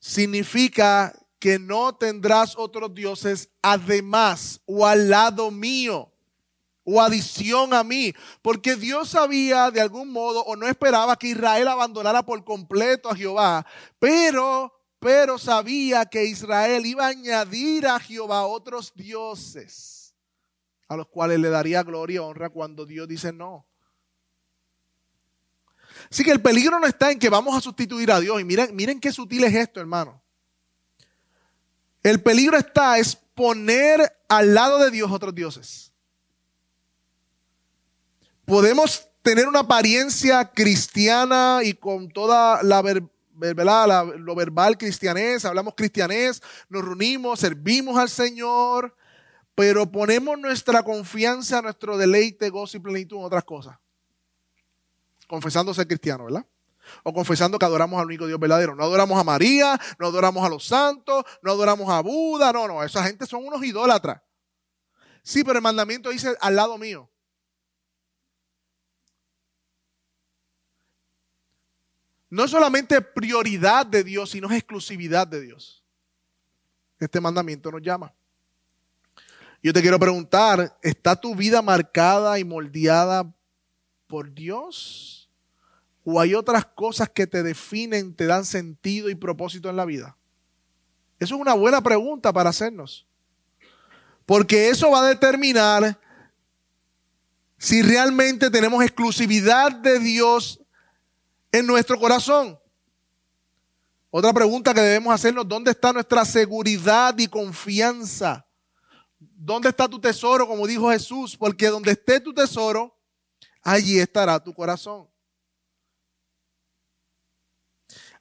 [0.00, 6.12] Significa que no tendrás otros dioses además o al lado mío
[6.90, 11.68] o adición a mí, porque Dios sabía de algún modo o no esperaba que Israel
[11.68, 13.66] abandonara por completo a Jehová,
[13.98, 20.14] pero pero sabía que Israel iba a añadir a Jehová otros dioses
[20.88, 23.66] a los cuales le daría gloria y honra cuando Dios dice no.
[26.10, 28.40] Así que el peligro no está en que vamos a sustituir a Dios.
[28.40, 30.22] Y miren, miren qué sutil es esto, hermano.
[32.02, 35.92] El peligro está es poner al lado de Dios otros dioses.
[38.48, 42.82] Podemos tener una apariencia cristiana y con toda la,
[44.16, 48.96] lo verbal cristianés, hablamos cristianés, nos reunimos, servimos al Señor,
[49.54, 53.76] pero ponemos nuestra confianza, nuestro deleite, gozo y plenitud en otras cosas.
[55.26, 56.46] Confesando ser cristiano, ¿verdad?
[57.02, 58.74] O confesando que adoramos al único Dios verdadero.
[58.74, 62.50] No adoramos a María, no adoramos a los santos, no adoramos a Buda.
[62.54, 64.22] No, no, esa gente son unos idólatras.
[65.22, 67.10] Sí, pero el mandamiento dice al lado mío.
[72.30, 75.82] No es solamente prioridad de Dios, sino es exclusividad de Dios.
[76.98, 78.12] Este mandamiento nos llama.
[79.62, 83.32] Yo te quiero preguntar, ¿está tu vida marcada y moldeada
[84.06, 85.28] por Dios?
[86.04, 90.16] ¿O hay otras cosas que te definen, te dan sentido y propósito en la vida?
[91.18, 93.06] Eso es una buena pregunta para hacernos.
[94.24, 95.98] Porque eso va a determinar
[97.56, 100.60] si realmente tenemos exclusividad de Dios
[101.52, 102.58] en nuestro corazón.
[104.10, 108.46] Otra pregunta que debemos hacernos, ¿dónde está nuestra seguridad y confianza?
[109.18, 110.46] ¿Dónde está tu tesoro?
[110.46, 112.96] Como dijo Jesús, porque donde esté tu tesoro,
[113.62, 115.08] allí estará tu corazón.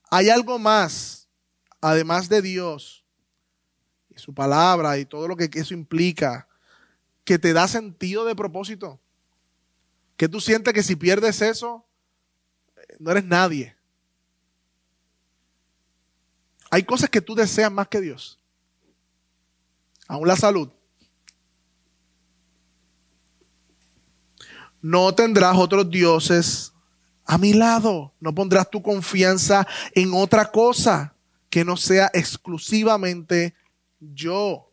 [0.09, 1.27] Hay algo más,
[1.79, 3.05] además de Dios
[4.09, 6.47] y su palabra y todo lo que eso implica,
[7.23, 8.99] que te da sentido de propósito.
[10.17, 11.86] Que tú sientes que si pierdes eso,
[12.99, 13.75] no eres nadie.
[16.69, 18.39] Hay cosas que tú deseas más que Dios.
[20.07, 20.69] Aún la salud.
[24.81, 26.73] No tendrás otros dioses
[27.25, 28.13] a mi lado.
[28.19, 31.13] No pondrás tu confianza en otra cosa
[31.49, 33.55] que no sea exclusivamente
[33.99, 34.71] yo.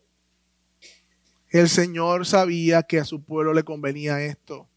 [1.49, 4.69] El Señor sabía que a su pueblo le convenía esto.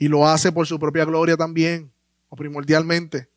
[0.00, 1.92] Y lo hace por su propia gloria también,
[2.30, 3.28] o primordialmente.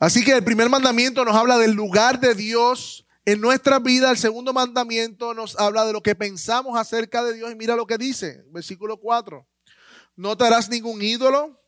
[0.00, 4.10] Así que el primer mandamiento nos habla del lugar de Dios en nuestra vida.
[4.10, 7.52] El segundo mandamiento nos habla de lo que pensamos acerca de Dios.
[7.52, 9.46] Y mira lo que dice, versículo 4.
[10.16, 11.62] No te harás ningún ídolo,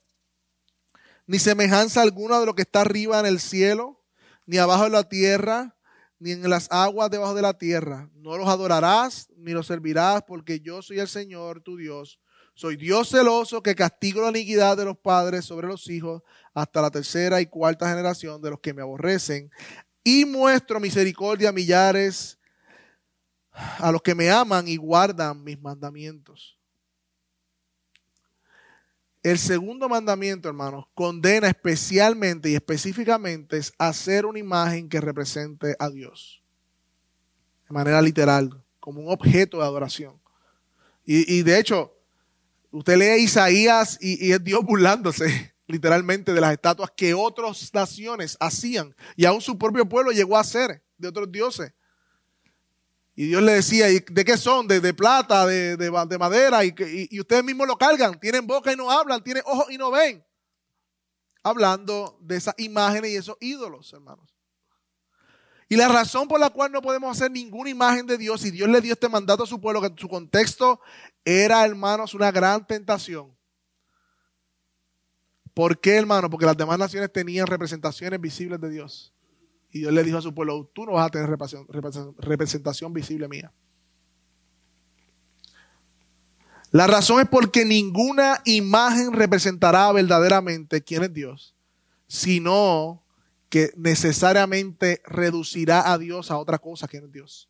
[1.29, 4.03] ni semejanza alguna de lo que está arriba en el cielo,
[4.47, 5.77] ni abajo en la tierra,
[6.19, 8.11] ni en las aguas debajo de la tierra.
[8.17, 12.19] No los adorarás, ni los servirás, porque yo soy el Señor, tu Dios
[12.57, 16.23] soy Dios celoso que castigo la iniquidad de los padres sobre los hijos
[16.55, 19.51] hasta la tercera y cuarta generación de los que me aborrecen.
[20.03, 22.39] Y muestro misericordia a millares
[23.53, 26.59] a los que me aman y guardan mis mandamientos.
[29.23, 35.91] el segundo mandamiento, hermanos, condena especialmente y específicamente es hacer una imagen que represente a
[35.91, 36.43] Dios.
[37.69, 40.19] De manera literal, como un objeto de adoración.
[41.05, 41.96] Y, de hecho,
[42.77, 48.95] usted lee Isaías y, es Dios burlándose literalmente de las estatuas que otras naciones hacían.
[49.16, 51.72] Y aún su propio pueblo llegó a hacer de otros dioses.
[53.14, 54.68] Y Dios le decía, ¿y ¿de qué son?
[54.68, 56.74] De, plata, de, de, madera, y,
[57.11, 58.20] y, ustedes mismos lo cargan.
[58.20, 60.22] Tienen boca y no hablan, tienen ojos y no ven.
[61.43, 64.36] Hablando de esas imágenes y esos ídolos, hermanos.
[65.69, 68.69] Y la razón por la cual no podemos hacer ninguna imagen de Dios, y Dios
[68.69, 70.81] le dio este mandato a su pueblo, que en su contexto
[71.25, 73.37] era, hermanos, una gran tentación.
[75.53, 76.31] ¿Por qué, hermano?
[76.31, 79.12] Porque las demás naciones tenían representaciones visibles de Dios.
[79.71, 81.29] Y Dios le dijo a su pueblo, tú no vas a tener
[82.19, 83.53] representación visible mía.
[86.71, 91.55] La razón es porque ninguna imagen representará verdaderamente quién es Dios,
[92.07, 93.03] sino
[93.49, 97.49] que necesariamente reducirá a Dios a otra cosa que es Dios.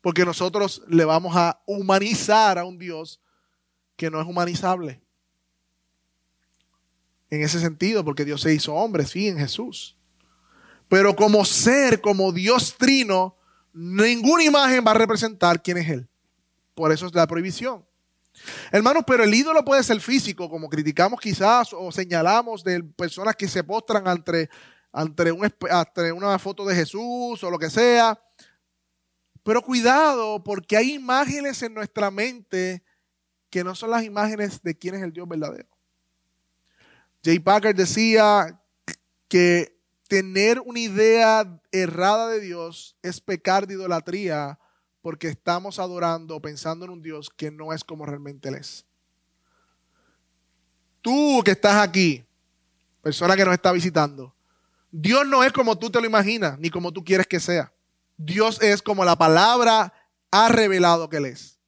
[0.00, 3.20] Porque nosotros le vamos a humanizar a un Dios
[3.96, 5.00] que no es humanizable.
[7.30, 9.96] En ese sentido, porque Dios se hizo hombre, sí, en Jesús.
[10.88, 13.36] Pero como ser, como Dios trino,
[13.72, 16.08] ninguna imagen va a representar quién es Él.
[16.74, 17.84] Por eso es la prohibición.
[18.72, 23.48] Hermanos, pero el ídolo puede ser físico, como criticamos quizás o señalamos de personas que
[23.48, 24.50] se postran ante,
[26.12, 28.20] una foto de Jesús o lo que sea.
[29.42, 32.82] Pero cuidado, porque hay imágenes en nuestra mente
[33.50, 35.68] que no son las imágenes de quién es el Dios verdadero.
[37.22, 38.60] Jay Packer decía
[39.28, 39.78] que
[40.08, 44.58] tener una idea errada de Dios es pecar de idolatría
[45.04, 48.86] porque estamos adorando, pensando en un Dios que no es como realmente Él es.
[51.02, 52.24] Tú que estás aquí,
[53.02, 54.34] persona que nos está visitando,
[54.90, 57.70] Dios no es como tú te lo imaginas, ni como tú quieres que sea.
[58.16, 59.92] Dios es como la palabra
[60.30, 61.58] ha revelado que Él es.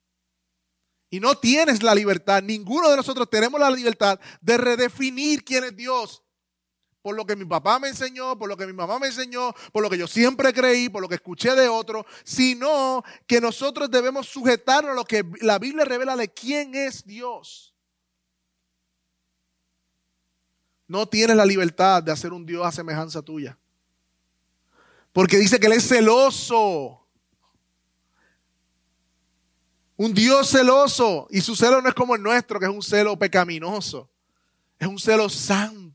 [1.11, 5.75] Y no tienes la libertad, ninguno de nosotros tenemos la libertad de redefinir quién es
[5.75, 6.23] Dios
[7.07, 9.81] por lo que mi papá me enseñó, por lo que mi mamá me enseñó, por
[9.81, 14.27] lo que yo siempre creí, por lo que escuché de otro, sino que nosotros debemos
[14.27, 17.73] sujetarnos a lo que la Biblia revela de quién es Dios.
[20.85, 23.57] No tienes la libertad de hacer un Dios a semejanza tuya.
[25.13, 27.07] Porque dice que Él es celoso.
[29.95, 31.29] Un Dios celoso.
[31.29, 34.09] Y su celo no es como el nuestro, que es un celo pecaminoso.
[34.77, 35.86] Es un celo santo.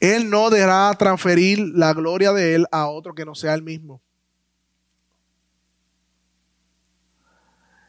[0.00, 4.00] Él no dejará transferir la gloria de Él a otro que no sea Él mismo.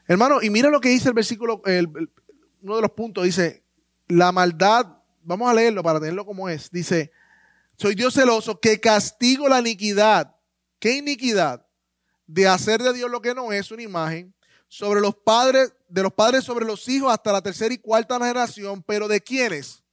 [0.08, 1.62] Hermano, y mira lo que dice el versículo,
[2.62, 3.64] uno de los puntos, dice,
[4.08, 4.88] la maldad,
[5.22, 7.12] vamos a leerlo para tenerlo como es, dice,
[7.78, 10.36] soy Dios celoso que castigo la iniquidad.
[10.80, 11.66] ¿Qué iniquidad?
[12.26, 14.34] De hacer de Dios lo que no es una imagen,
[14.68, 18.84] sobre los padres, de los padres sobre los hijos hasta la tercera y cuarta generación,
[18.84, 19.84] pero ¿de quiénes?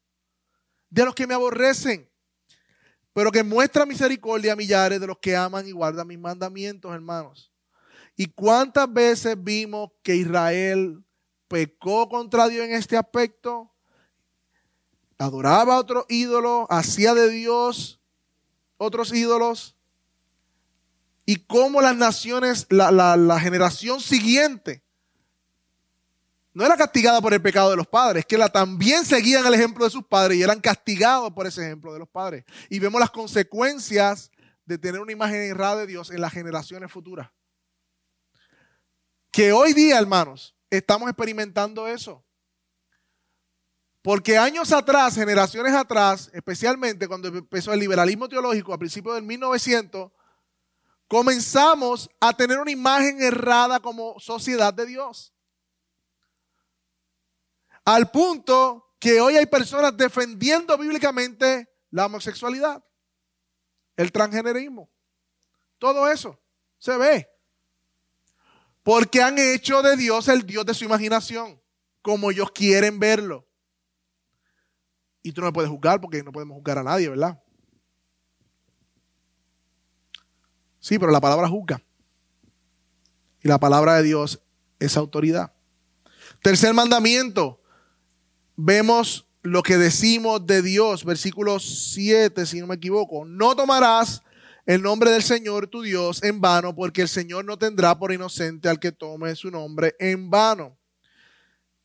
[0.97, 2.11] De los que me aborrecen,
[3.13, 7.53] pero que muestra misericordia a millares de los que aman y guardan mis mandamientos, hermanos.
[8.17, 11.05] ¿Y cuántas veces vimos que Israel
[11.49, 13.71] pecó contra Dios en este aspecto?
[15.19, 18.01] Adoraba a otro ídolo, hacía de Dios
[18.79, 19.77] otros ídolos.
[21.27, 24.83] Y cómo las naciones, la, la generación siguiente,
[26.57, 29.85] no era castigada por el pecado de los padres, que la también seguían el ejemplo
[29.85, 32.47] de sus padres y eran castigados por ese ejemplo de los padres.
[32.71, 34.31] Y vemos las consecuencias
[34.65, 37.29] de tener una imagen errada de Dios en las generaciones futuras.
[39.31, 42.25] Que hoy día, hermanos, estamos experimentando eso.
[44.01, 50.11] Porque años atrás, generaciones atrás, especialmente cuando empezó el liberalismo teológico a principios del 1900,
[51.07, 55.36] comenzamos a tener una imagen errada como sociedad de Dios.
[57.87, 62.85] Al punto que hoy hay personas defendiendo bíblicamente la homosexualidad,
[63.97, 64.91] el transgenerismo.
[65.79, 66.43] Todo eso
[66.79, 67.29] se ve.
[68.83, 71.63] Porque han hecho de Dios el Dios de su imaginación,
[72.03, 73.49] como ellos quieren verlo.
[75.23, 77.41] Y tú no me puedes juzgar porque no podemos juzgar a nadie, ¿verdad?
[80.81, 81.81] Sí, pero la palabra juzga.
[83.43, 84.43] Y la palabra de Dios
[84.81, 85.55] es autoridad.
[86.43, 87.63] Tercer mandamiento,
[88.57, 93.25] vemos lo que decimos de Dios, versículo 7, si no me equivoco.
[93.25, 94.23] No tomarás
[94.65, 98.69] el nombre del Señor tu Dios en vano, porque el Señor no tendrá por inocente
[98.69, 100.77] al que tome su nombre en vano.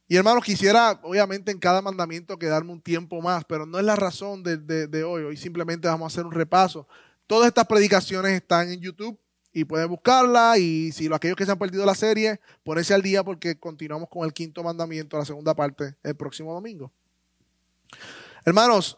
[0.08, 3.96] Y hermanos, quisiera obviamente en cada mandamiento quedarme un tiempo más, pero no es la
[3.96, 5.24] razón de, de hoy.
[5.24, 6.88] Hoy simplemente vamos a hacer un repaso.
[7.28, 9.18] Todas estas predicaciones están en YouTube
[9.54, 13.24] y pueden buscarla y si aquellos que se han perdido la serie, ponerse al día
[13.24, 16.92] porque continuamos con el quinto mandamiento, la segunda parte, el próximo domingo.
[18.46, 18.98] Hermanos,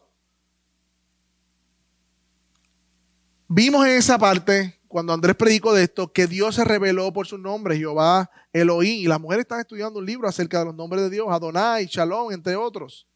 [3.47, 7.37] vimos en esa parte, cuando Andrés predicó de esto, que Dios se reveló por su
[7.37, 11.09] nombre, Jehová, Elohim, y las mujeres están estudiando un libro acerca de los nombres de
[11.09, 13.07] Dios, Adonai, Shalom, entre otros.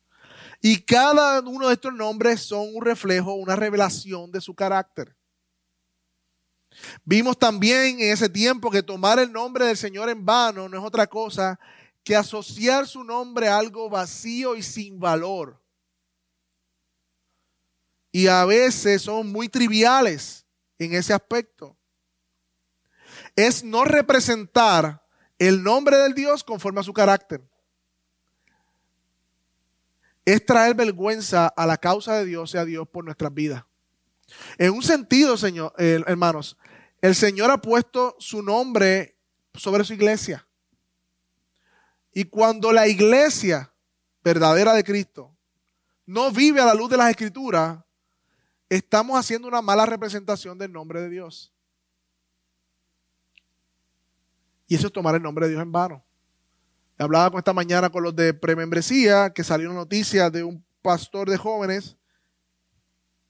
[0.60, 5.17] Y cada uno de estos nombres son un reflejo, una revelación de su carácter.
[7.04, 10.84] Vimos también en ese tiempo que tomar el nombre del Señor en vano no es
[10.84, 11.60] otra cosa
[12.04, 15.62] que asociar su nombre a algo vacío y sin valor.
[18.12, 20.46] Y a veces son muy triviales
[20.80, 21.78] en ese aspecto.
[23.36, 25.06] Es no representar
[25.38, 27.42] el nombre del Dios conforme a su carácter.
[30.26, 33.64] Es traer vergüenza a la causa de Dios y a Dios por nuestras vidas.
[34.58, 36.58] En un sentido, señor, eh, hermanos,
[37.02, 39.18] el Señor ha puesto su nombre
[39.54, 40.48] sobre su iglesia.
[42.14, 43.72] Y cuando la iglesia
[44.24, 45.36] verdadera de Cristo
[46.06, 47.80] no vive a la luz de las escrituras,
[48.70, 51.54] estamos haciendo una mala representación del nombre de Dios.
[54.68, 56.04] Y eso es tomar el nombre de Dios en vano.
[56.98, 61.30] Hablaba con esta mañana con los de premembresía, que salió una noticia de un pastor
[61.30, 61.96] de jóvenes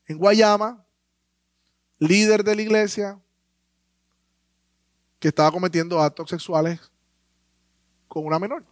[0.05, 0.85] en Guayama,
[1.99, 3.19] líder de la iglesia,
[5.19, 6.79] que estaba cometiendo actos sexuales
[8.07, 8.63] con una menor.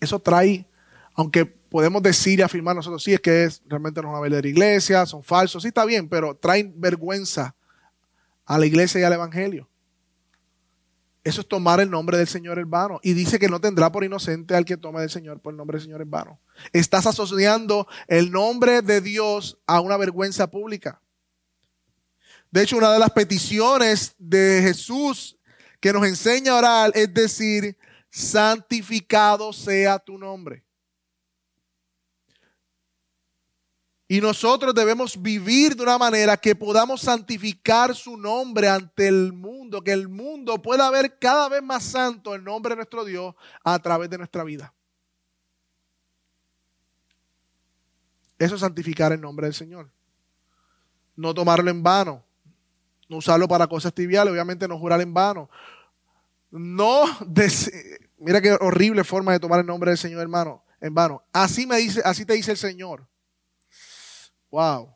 [0.00, 0.66] Eso trae,
[1.14, 4.32] aunque podemos decir y afirmar nosotros, sí, es que es, realmente no van a ver
[4.32, 7.54] de la iglesia, son falsos, sí está bien, pero traen vergüenza
[8.44, 9.68] a la iglesia y al evangelio.
[11.24, 13.00] Eso es tomar el nombre del Señor en vano.
[13.02, 15.78] Y dice que no tendrá por inocente al que tome del Señor por el nombre
[15.78, 16.38] del Señor en vano.
[16.74, 21.00] Estás asociando el nombre de Dios a una vergüenza pública.
[22.54, 25.36] De hecho, una de las peticiones de Jesús
[25.80, 27.76] que nos enseña a orar es decir,
[28.08, 30.64] santificado sea tu nombre.
[34.06, 39.82] Y nosotros debemos vivir de una manera que podamos santificar su nombre ante el mundo,
[39.82, 43.34] que el mundo pueda ver cada vez más santo el nombre de nuestro Dios
[43.64, 44.72] a través de nuestra vida.
[48.38, 49.90] Eso es santificar el nombre del Señor.
[51.16, 52.24] No tomarlo en vano
[53.08, 55.50] no usarlo para cosas triviales, obviamente no jurar en vano.
[56.50, 57.04] No,
[58.18, 61.22] mira qué horrible forma de tomar el nombre del Señor, hermano, en vano.
[61.32, 63.06] Así me dice, así te dice el Señor.
[64.50, 64.94] Wow.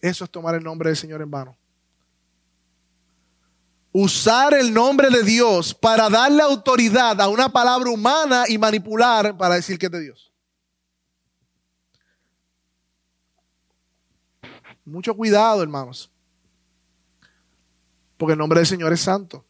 [0.00, 1.56] Eso es tomar el nombre del Señor en vano.
[3.92, 9.54] Usar el nombre de Dios para darle autoridad a una palabra humana y manipular para
[9.54, 10.32] decir que es de Dios.
[14.84, 16.12] Mucho cuidado, hermanos
[18.16, 19.44] porque el nombre del Señor es santo.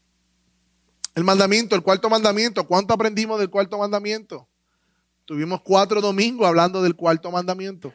[1.15, 4.49] El mandamiento, el cuarto mandamiento, ¿cuánto aprendimos del cuarto mandamiento?
[5.25, 7.93] Tuvimos cuatro domingos hablando del cuarto mandamiento.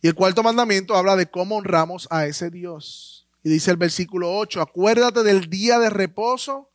[0.00, 3.26] Y el cuarto mandamiento habla de cómo honramos a ese Dios.
[3.42, 6.70] Y dice el versículo 8, acuérdate del día de reposo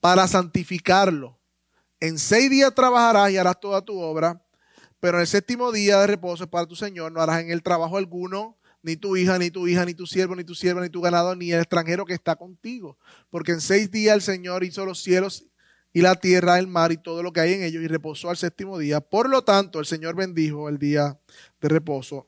[0.00, 1.38] para santificarlo.
[2.00, 4.44] En seis días trabajarás y harás toda tu obra,
[5.00, 7.96] pero en el séptimo día de reposo para tu Señor, no harás en el trabajo
[7.96, 11.00] alguno, ni tu hija, ni tu hija, ni tu siervo, ni tu sierva, ni tu
[11.00, 12.98] ganado, ni el extranjero que está contigo.
[13.30, 15.46] Porque en seis días el Señor hizo los cielos
[15.92, 18.36] y la tierra, el mar y todo lo que hay en ellos y reposó al
[18.36, 19.00] séptimo día.
[19.00, 21.18] Por lo tanto, el Señor bendijo el día
[21.60, 22.26] de reposo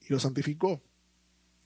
[0.00, 0.80] y lo santificó.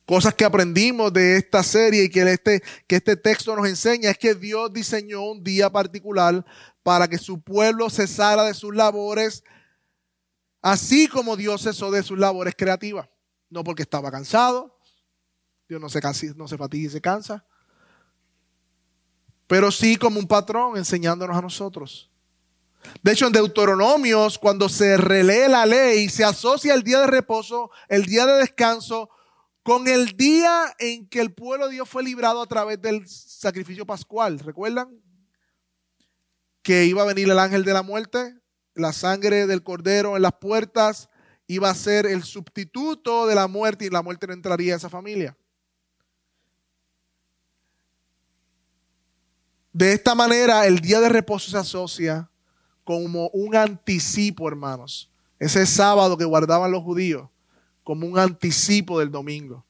[0.06, 4.18] Cosas que aprendimos de esta serie y que este, que este texto nos enseña es
[4.18, 6.44] que Dios diseñó un día particular
[6.82, 9.44] para que su pueblo cesara de sus labores,
[10.60, 13.08] así como Dios cesó de sus labores creativas
[13.52, 14.78] no porque estaba cansado.
[15.68, 16.00] Dios no se,
[16.34, 17.44] no se fatiga y se cansa.
[19.46, 22.10] Pero sí como un patrón enseñándonos a nosotros.
[23.02, 27.70] De hecho, en Deuteronomios, cuando se relee la ley, se asocia el día de reposo,
[27.88, 29.10] el día de descanso,
[29.62, 33.86] con el día en que el pueblo de Dios fue librado a través del sacrificio
[33.86, 34.38] pascual.
[34.40, 34.88] ¿Recuerdan?
[36.62, 38.34] Que iba a venir el ángel de la muerte,
[38.74, 41.10] la sangre del cordero en las puertas,
[41.46, 44.88] iba a ser el sustituto de la muerte y la muerte no entraría a esa
[44.88, 45.36] familia.
[49.72, 52.28] De esta manera, el día de reposo se asocia
[52.84, 55.10] como un anticipo, hermanos.
[55.38, 57.28] Ese sábado que guardaban los judíos,
[57.82, 59.64] como un anticipo del domingo,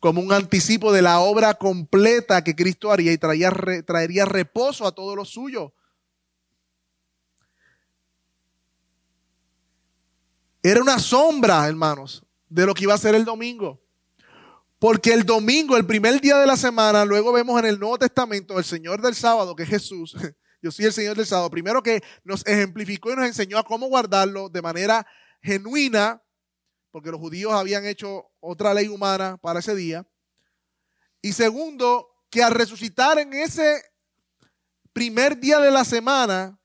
[0.00, 5.14] como un anticipo de la obra completa que Cristo haría y traería, reposo a todo
[5.14, 5.72] lo suyo.
[10.66, 13.82] Era una sombra, hermanos, de lo que iba a ser el domingo.
[14.78, 18.58] Porque el domingo, el primer día de la semana, luego vemos en el Nuevo Testamento
[18.58, 20.16] el Señor del sábado, que es Jesús.
[20.62, 21.50] Yo soy el Señor del sábado.
[21.50, 25.06] Primero que nos ejemplificó y nos enseñó a cómo guardarlo de manera
[25.42, 26.22] genuina,
[26.90, 30.08] porque los judíos habían hecho otra ley humana para ese día.
[31.20, 33.82] Y segundo, que al resucitar en ese
[34.94, 36.58] primer día de la semana,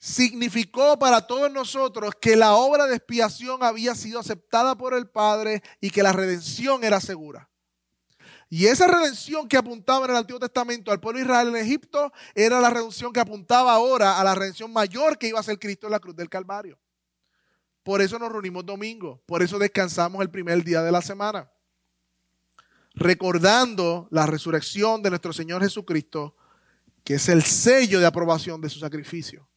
[0.00, 5.62] significó para todos nosotros que la obra de expiación había sido aceptada por el Padre
[5.78, 7.48] y que la redención era segura.
[8.48, 12.12] Y esa redención que apuntaba en el Antiguo Testamento al pueblo de Israel en Egipto
[12.34, 15.86] era la redención que apuntaba ahora a la redención mayor que iba a ser Cristo
[15.86, 16.78] en la cruz del Calvario.
[17.84, 21.50] Por eso nos reunimos domingo, por eso descansamos el primer día de la semana,
[22.94, 26.36] recordando la resurrección de nuestro Señor Jesucristo,
[27.04, 29.49] que es el sello de aprobación de su sacrificio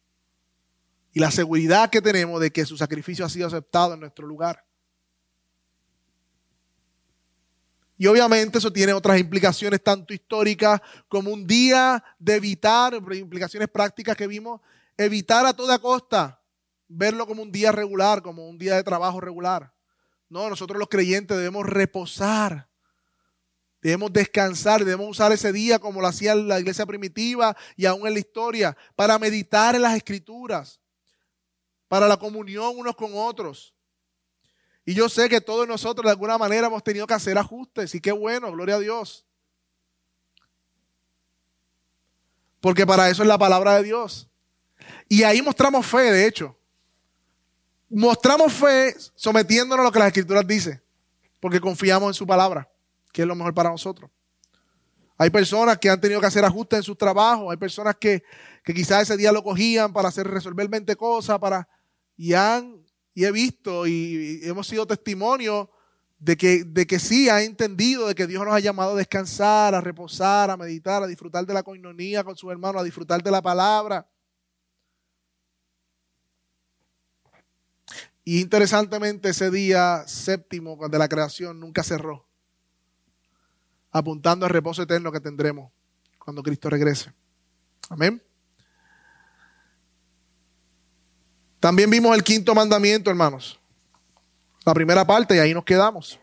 [1.14, 4.66] y la seguridad que tenemos de que su sacrificio ha sido aceptado en nuestro lugar.
[7.96, 14.16] Y obviamente eso tiene otras implicaciones tanto históricas como un día de evitar, implicaciones prácticas
[14.16, 14.60] que vimos,
[14.96, 16.40] evitar a toda costa
[16.88, 19.72] verlo como un día regular, como un día de trabajo regular.
[20.28, 22.68] No, nosotros los creyentes debemos reposar,
[23.80, 28.14] debemos descansar, debemos usar ese día como lo hacía la iglesia primitiva y aún en
[28.14, 30.80] la historia, para meditar en las escrituras,
[31.88, 33.74] para la comunión unos con otros.
[34.84, 38.00] Y yo sé que todos nosotros de alguna manera hemos tenido que hacer ajustes y
[38.00, 39.24] qué bueno, gloria a Dios.
[42.60, 44.28] Porque para eso es la palabra de Dios.
[45.08, 46.56] Y ahí mostramos fe, de hecho.
[47.88, 50.82] Mostramos fe sometiéndonos a lo que las escrituras dicen,
[51.40, 52.68] porque confiamos en su palabra,
[53.12, 54.10] que es lo mejor para nosotros.
[55.16, 58.24] Hay personas que han tenido que hacer ajustes en sus trabajos, hay personas que,
[58.64, 61.68] que quizás ese día lo cogían para hacer resolver 20 cosas, para,
[62.16, 62.84] y han,
[63.14, 65.70] y he visto y, hemos sido testimonio
[66.18, 69.74] de que, de que sí ha entendido de que Dios nos ha llamado a descansar,
[69.74, 73.30] a reposar, a meditar, a disfrutar de la coinonía con sus hermanos, a disfrutar de
[73.30, 74.08] la palabra.
[78.24, 82.26] Y interesantemente ese día séptimo de la creación nunca cerró,
[83.94, 85.70] apuntando al reposo eterno que tendremos
[86.18, 87.12] cuando Cristo regrese.
[87.88, 88.20] Amén.
[91.60, 93.58] También vimos el quinto mandamiento, hermanos.
[94.64, 96.18] La primera parte y ahí nos quedamos.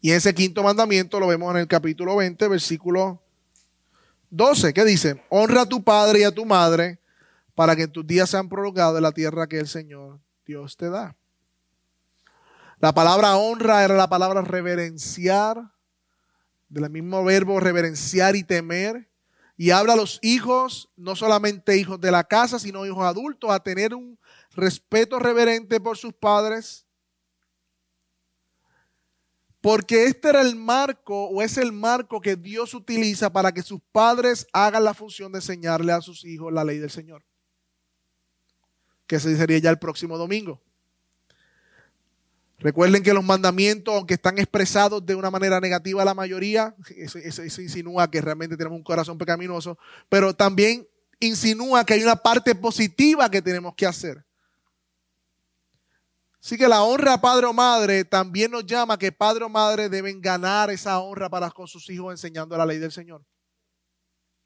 [0.00, 3.22] Y ese quinto mandamiento lo vemos en el capítulo 20, versículo
[4.30, 6.98] 12, que dice, honra a tu padre y a tu madre
[7.54, 11.14] para que tus días sean prolongados en la tierra que el Señor Dios te da.
[12.80, 15.75] La palabra honra era la palabra reverenciar,
[16.68, 19.10] del mismo verbo reverenciar y temer.
[19.58, 23.60] Y habla a los hijos, no solamente hijos de la casa, sino hijos adultos, a
[23.60, 24.18] tener un
[24.54, 26.86] respeto reverente por sus padres.
[29.62, 33.80] Porque este era el marco o es el marco que Dios utiliza para que sus
[33.92, 37.24] padres hagan la función de enseñarle a sus hijos la ley del Señor.
[39.06, 40.62] Que se sería ya el próximo domingo.
[42.58, 47.60] Recuerden que los mandamientos, aunque están expresados de una manera negativa la mayoría, eso, eso,
[47.60, 49.78] insinúa que realmente tenemos un corazón pecaminoso,
[50.08, 50.88] pero también
[51.20, 54.24] insinúa que hay una parte positiva que tenemos que hacer.
[56.42, 59.88] Así que la honra a padre o madre también nos llama que padre o madre
[59.88, 63.22] deben ganar esa honra para con sus hijos enseñando la ley del Señor.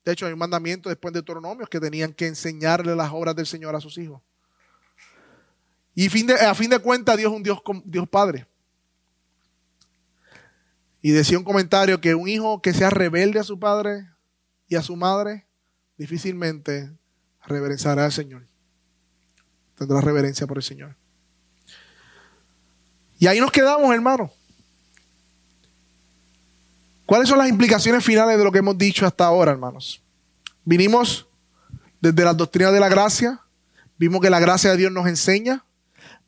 [0.05, 3.47] De hecho, hay un mandamiento después de Deuteronomios que tenían que enseñarle las obras del
[3.47, 4.23] Señor a sus hijos.
[6.01, 8.47] Y a fin de cuentas, Dios es un Dios, Dios Padre.
[11.03, 14.09] Y decía un comentario que un hijo que sea rebelde a su padre
[14.67, 15.47] y a su madre,
[15.99, 16.91] difícilmente
[17.45, 18.47] reverenciará al Señor.
[19.77, 20.97] Tendrá reverencia por el Señor.
[23.19, 24.33] Y ahí nos quedamos, hermano.
[27.05, 30.03] ¿Cuáles son las implicaciones finales de lo que hemos dicho hasta ahora, hermanos?
[30.65, 31.29] Vinimos
[32.01, 33.43] desde las doctrinas de la gracia,
[33.99, 35.63] vimos que la gracia de Dios nos enseña,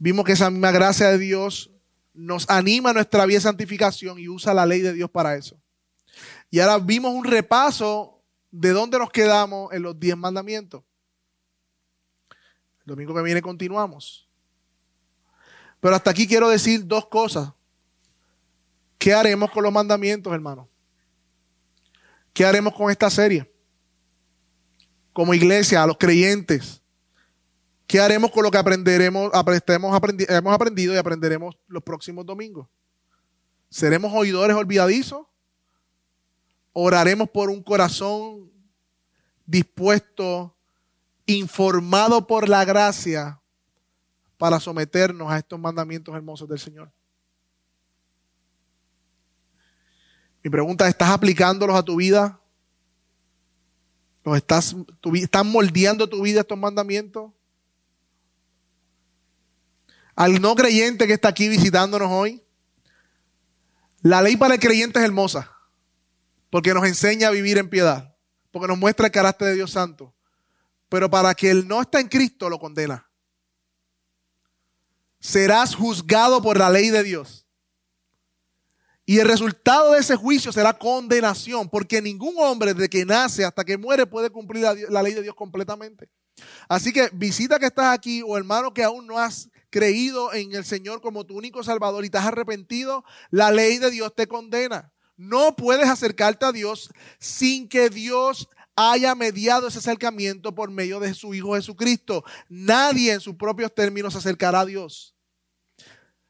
[0.03, 1.71] vimos que esa misma gracia de Dios
[2.13, 5.57] nos anima a nuestra vida de santificación y usa la ley de Dios para eso.
[6.51, 10.83] Y ahora vimos un repaso de dónde nos quedamos en los diez mandamientos.
[12.81, 14.29] El domingo que viene continuamos.
[15.79, 17.53] Pero hasta aquí quiero decir dos cosas.
[18.99, 20.69] ¿Qué haremos con los mandamientos, hermano?
[22.33, 23.49] ¿Qué haremos con esta serie?
[25.13, 26.82] Como iglesia, a los creyentes.
[27.93, 29.31] ¿Qué haremos con lo que aprenderemos,
[29.69, 32.67] hemos aprendido y aprenderemos los próximos domingos?
[33.69, 35.27] ¿Seremos oidores olvidadizos?
[36.73, 38.51] ¿Oraremos por un corazón
[39.45, 40.57] dispuesto,
[41.27, 43.39] informado por la gracia
[44.39, 46.91] para someternos a estos mandamientos hermosos del Señor?
[50.43, 52.41] Mi pregunta, ¿estás aplicándolos a tu vida?
[54.25, 54.75] ¿Los estás,
[55.13, 57.33] ¿Están moldeando tu vida estos mandamientos?
[60.15, 62.43] Al no creyente que está aquí visitándonos hoy,
[64.03, 65.51] la ley para el creyente es hermosa,
[66.51, 68.17] porque nos enseña a vivir en piedad,
[68.51, 70.15] porque nos muestra el carácter de Dios Santo.
[70.89, 73.09] Pero para él no está en Cristo, lo condena.
[75.21, 77.47] Serás juzgado por la ley de Dios.
[79.07, 83.65] Y el resultado de ese juicio será condenación, porque ningún hombre desde que nace hasta
[83.65, 86.09] que muere puede cumplir la, ley de Dios completamente.
[86.69, 90.65] Así que visita que estás aquí o hermano que aún no has creído en el
[90.65, 94.93] Señor como tu único Salvador y te has arrepentido, la ley de Dios te condena.
[95.17, 101.15] No puedes acercarte a Dios sin que Dios haya mediado ese acercamiento por medio de
[101.15, 102.23] su Hijo Jesucristo.
[102.49, 105.15] Nadie en sus propios términos se acercará a Dios.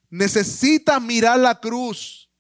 [0.08, 2.30] Necesitas mirar la cruz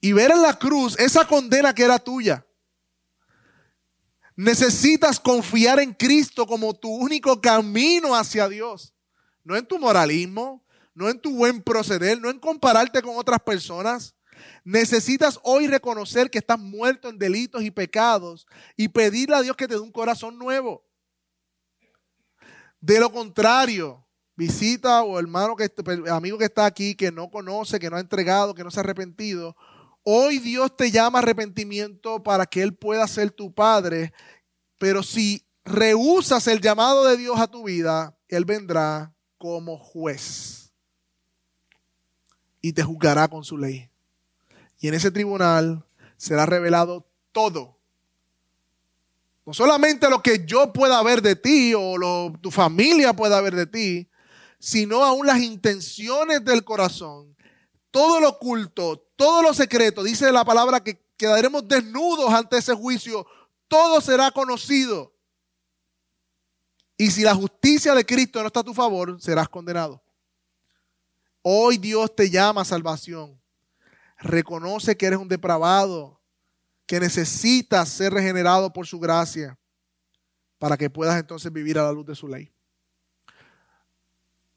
[0.00, 2.46] y ver en la cruz esa condena que era tuya.
[4.36, 8.91] Necesitas confiar en Cristo como tu único camino hacia Dios.
[9.44, 10.64] No en tu moralismo,
[10.94, 14.14] no en tu buen proceder, no en compararte con otras personas.
[14.64, 19.68] Necesitas hoy reconocer que estás muerto en delitos y pecados y pedirle a Dios que
[19.68, 20.84] te dé un corazón nuevo.
[22.80, 25.70] De lo contrario, visita o hermano que
[26.10, 28.82] amigo que está aquí que no conoce, que no ha entregado, que no se ha
[28.82, 29.56] arrepentido,
[30.04, 34.12] Hoy Dios te llama arrepentimiento para que Él pueda ser tu Padre,
[34.76, 39.11] pero si rehusas el llamado de Dios a tu vida, Él vendrá
[39.42, 40.70] como juez
[42.60, 43.90] y te juzgará con su ley.
[44.78, 45.84] Y en ese tribunal
[46.16, 47.76] será revelado todo.
[49.44, 53.56] No solamente lo que yo pueda ver de ti o lo, tu familia pueda ver
[53.56, 54.08] de ti,
[54.60, 57.36] sino aún las intenciones del corazón,
[57.90, 63.26] todo lo oculto, todo lo secreto, dice la palabra que quedaremos desnudos ante ese juicio,
[63.66, 65.11] todo será conocido.
[67.02, 70.00] Y si la justicia de Cristo no está a tu favor, serás condenado.
[71.42, 73.40] Hoy Dios te llama a salvación.
[74.20, 76.20] Reconoce que eres un depravado,
[76.86, 79.58] que necesitas ser regenerado por su gracia,
[80.60, 82.52] para que puedas entonces vivir a la luz de su ley.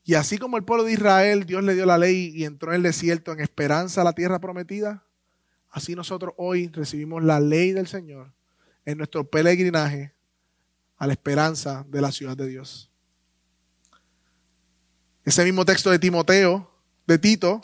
[0.03, 2.75] Y así como el pueblo de Israel, Dios le dio la ley y entró en
[2.75, 5.03] el desierto en esperanza a la tierra prometida,
[5.71, 8.31] así nosotros hoy recibimos la ley del Señor
[8.85, 10.14] en nuestro peregrinaje
[10.97, 12.89] a la esperanza de la ciudad de Dios.
[15.23, 16.71] Ese mismo texto de Timoteo,
[17.07, 17.61] de Tito,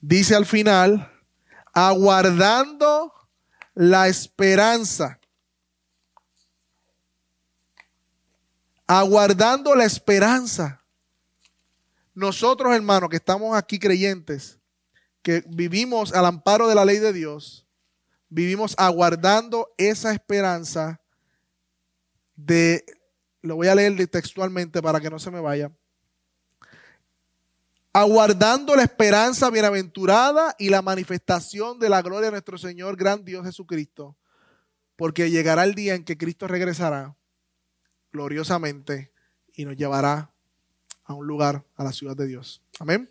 [0.00, 1.10] dice al final,
[1.72, 3.12] aguardando
[3.74, 5.18] la esperanza.
[8.86, 10.82] Aguardando la esperanza.
[12.14, 14.58] Nosotros, hermanos, que estamos aquí creyentes,
[15.22, 17.66] que vivimos al amparo de la ley de Dios,
[18.28, 21.00] vivimos aguardando esa esperanza
[22.44, 22.84] de,
[23.42, 25.70] lo voy a leer textualmente para que no se me vaya,
[27.92, 33.44] aguardando la esperanza bienaventurada y la manifestación de la gloria de nuestro Señor, gran Dios
[33.44, 34.16] Jesucristo,
[34.96, 37.16] porque llegará el día en que Cristo regresará
[38.12, 39.12] gloriosamente
[39.54, 40.30] y nos llevará
[41.04, 42.62] a un lugar, a la ciudad de Dios.
[42.78, 43.08] Amén.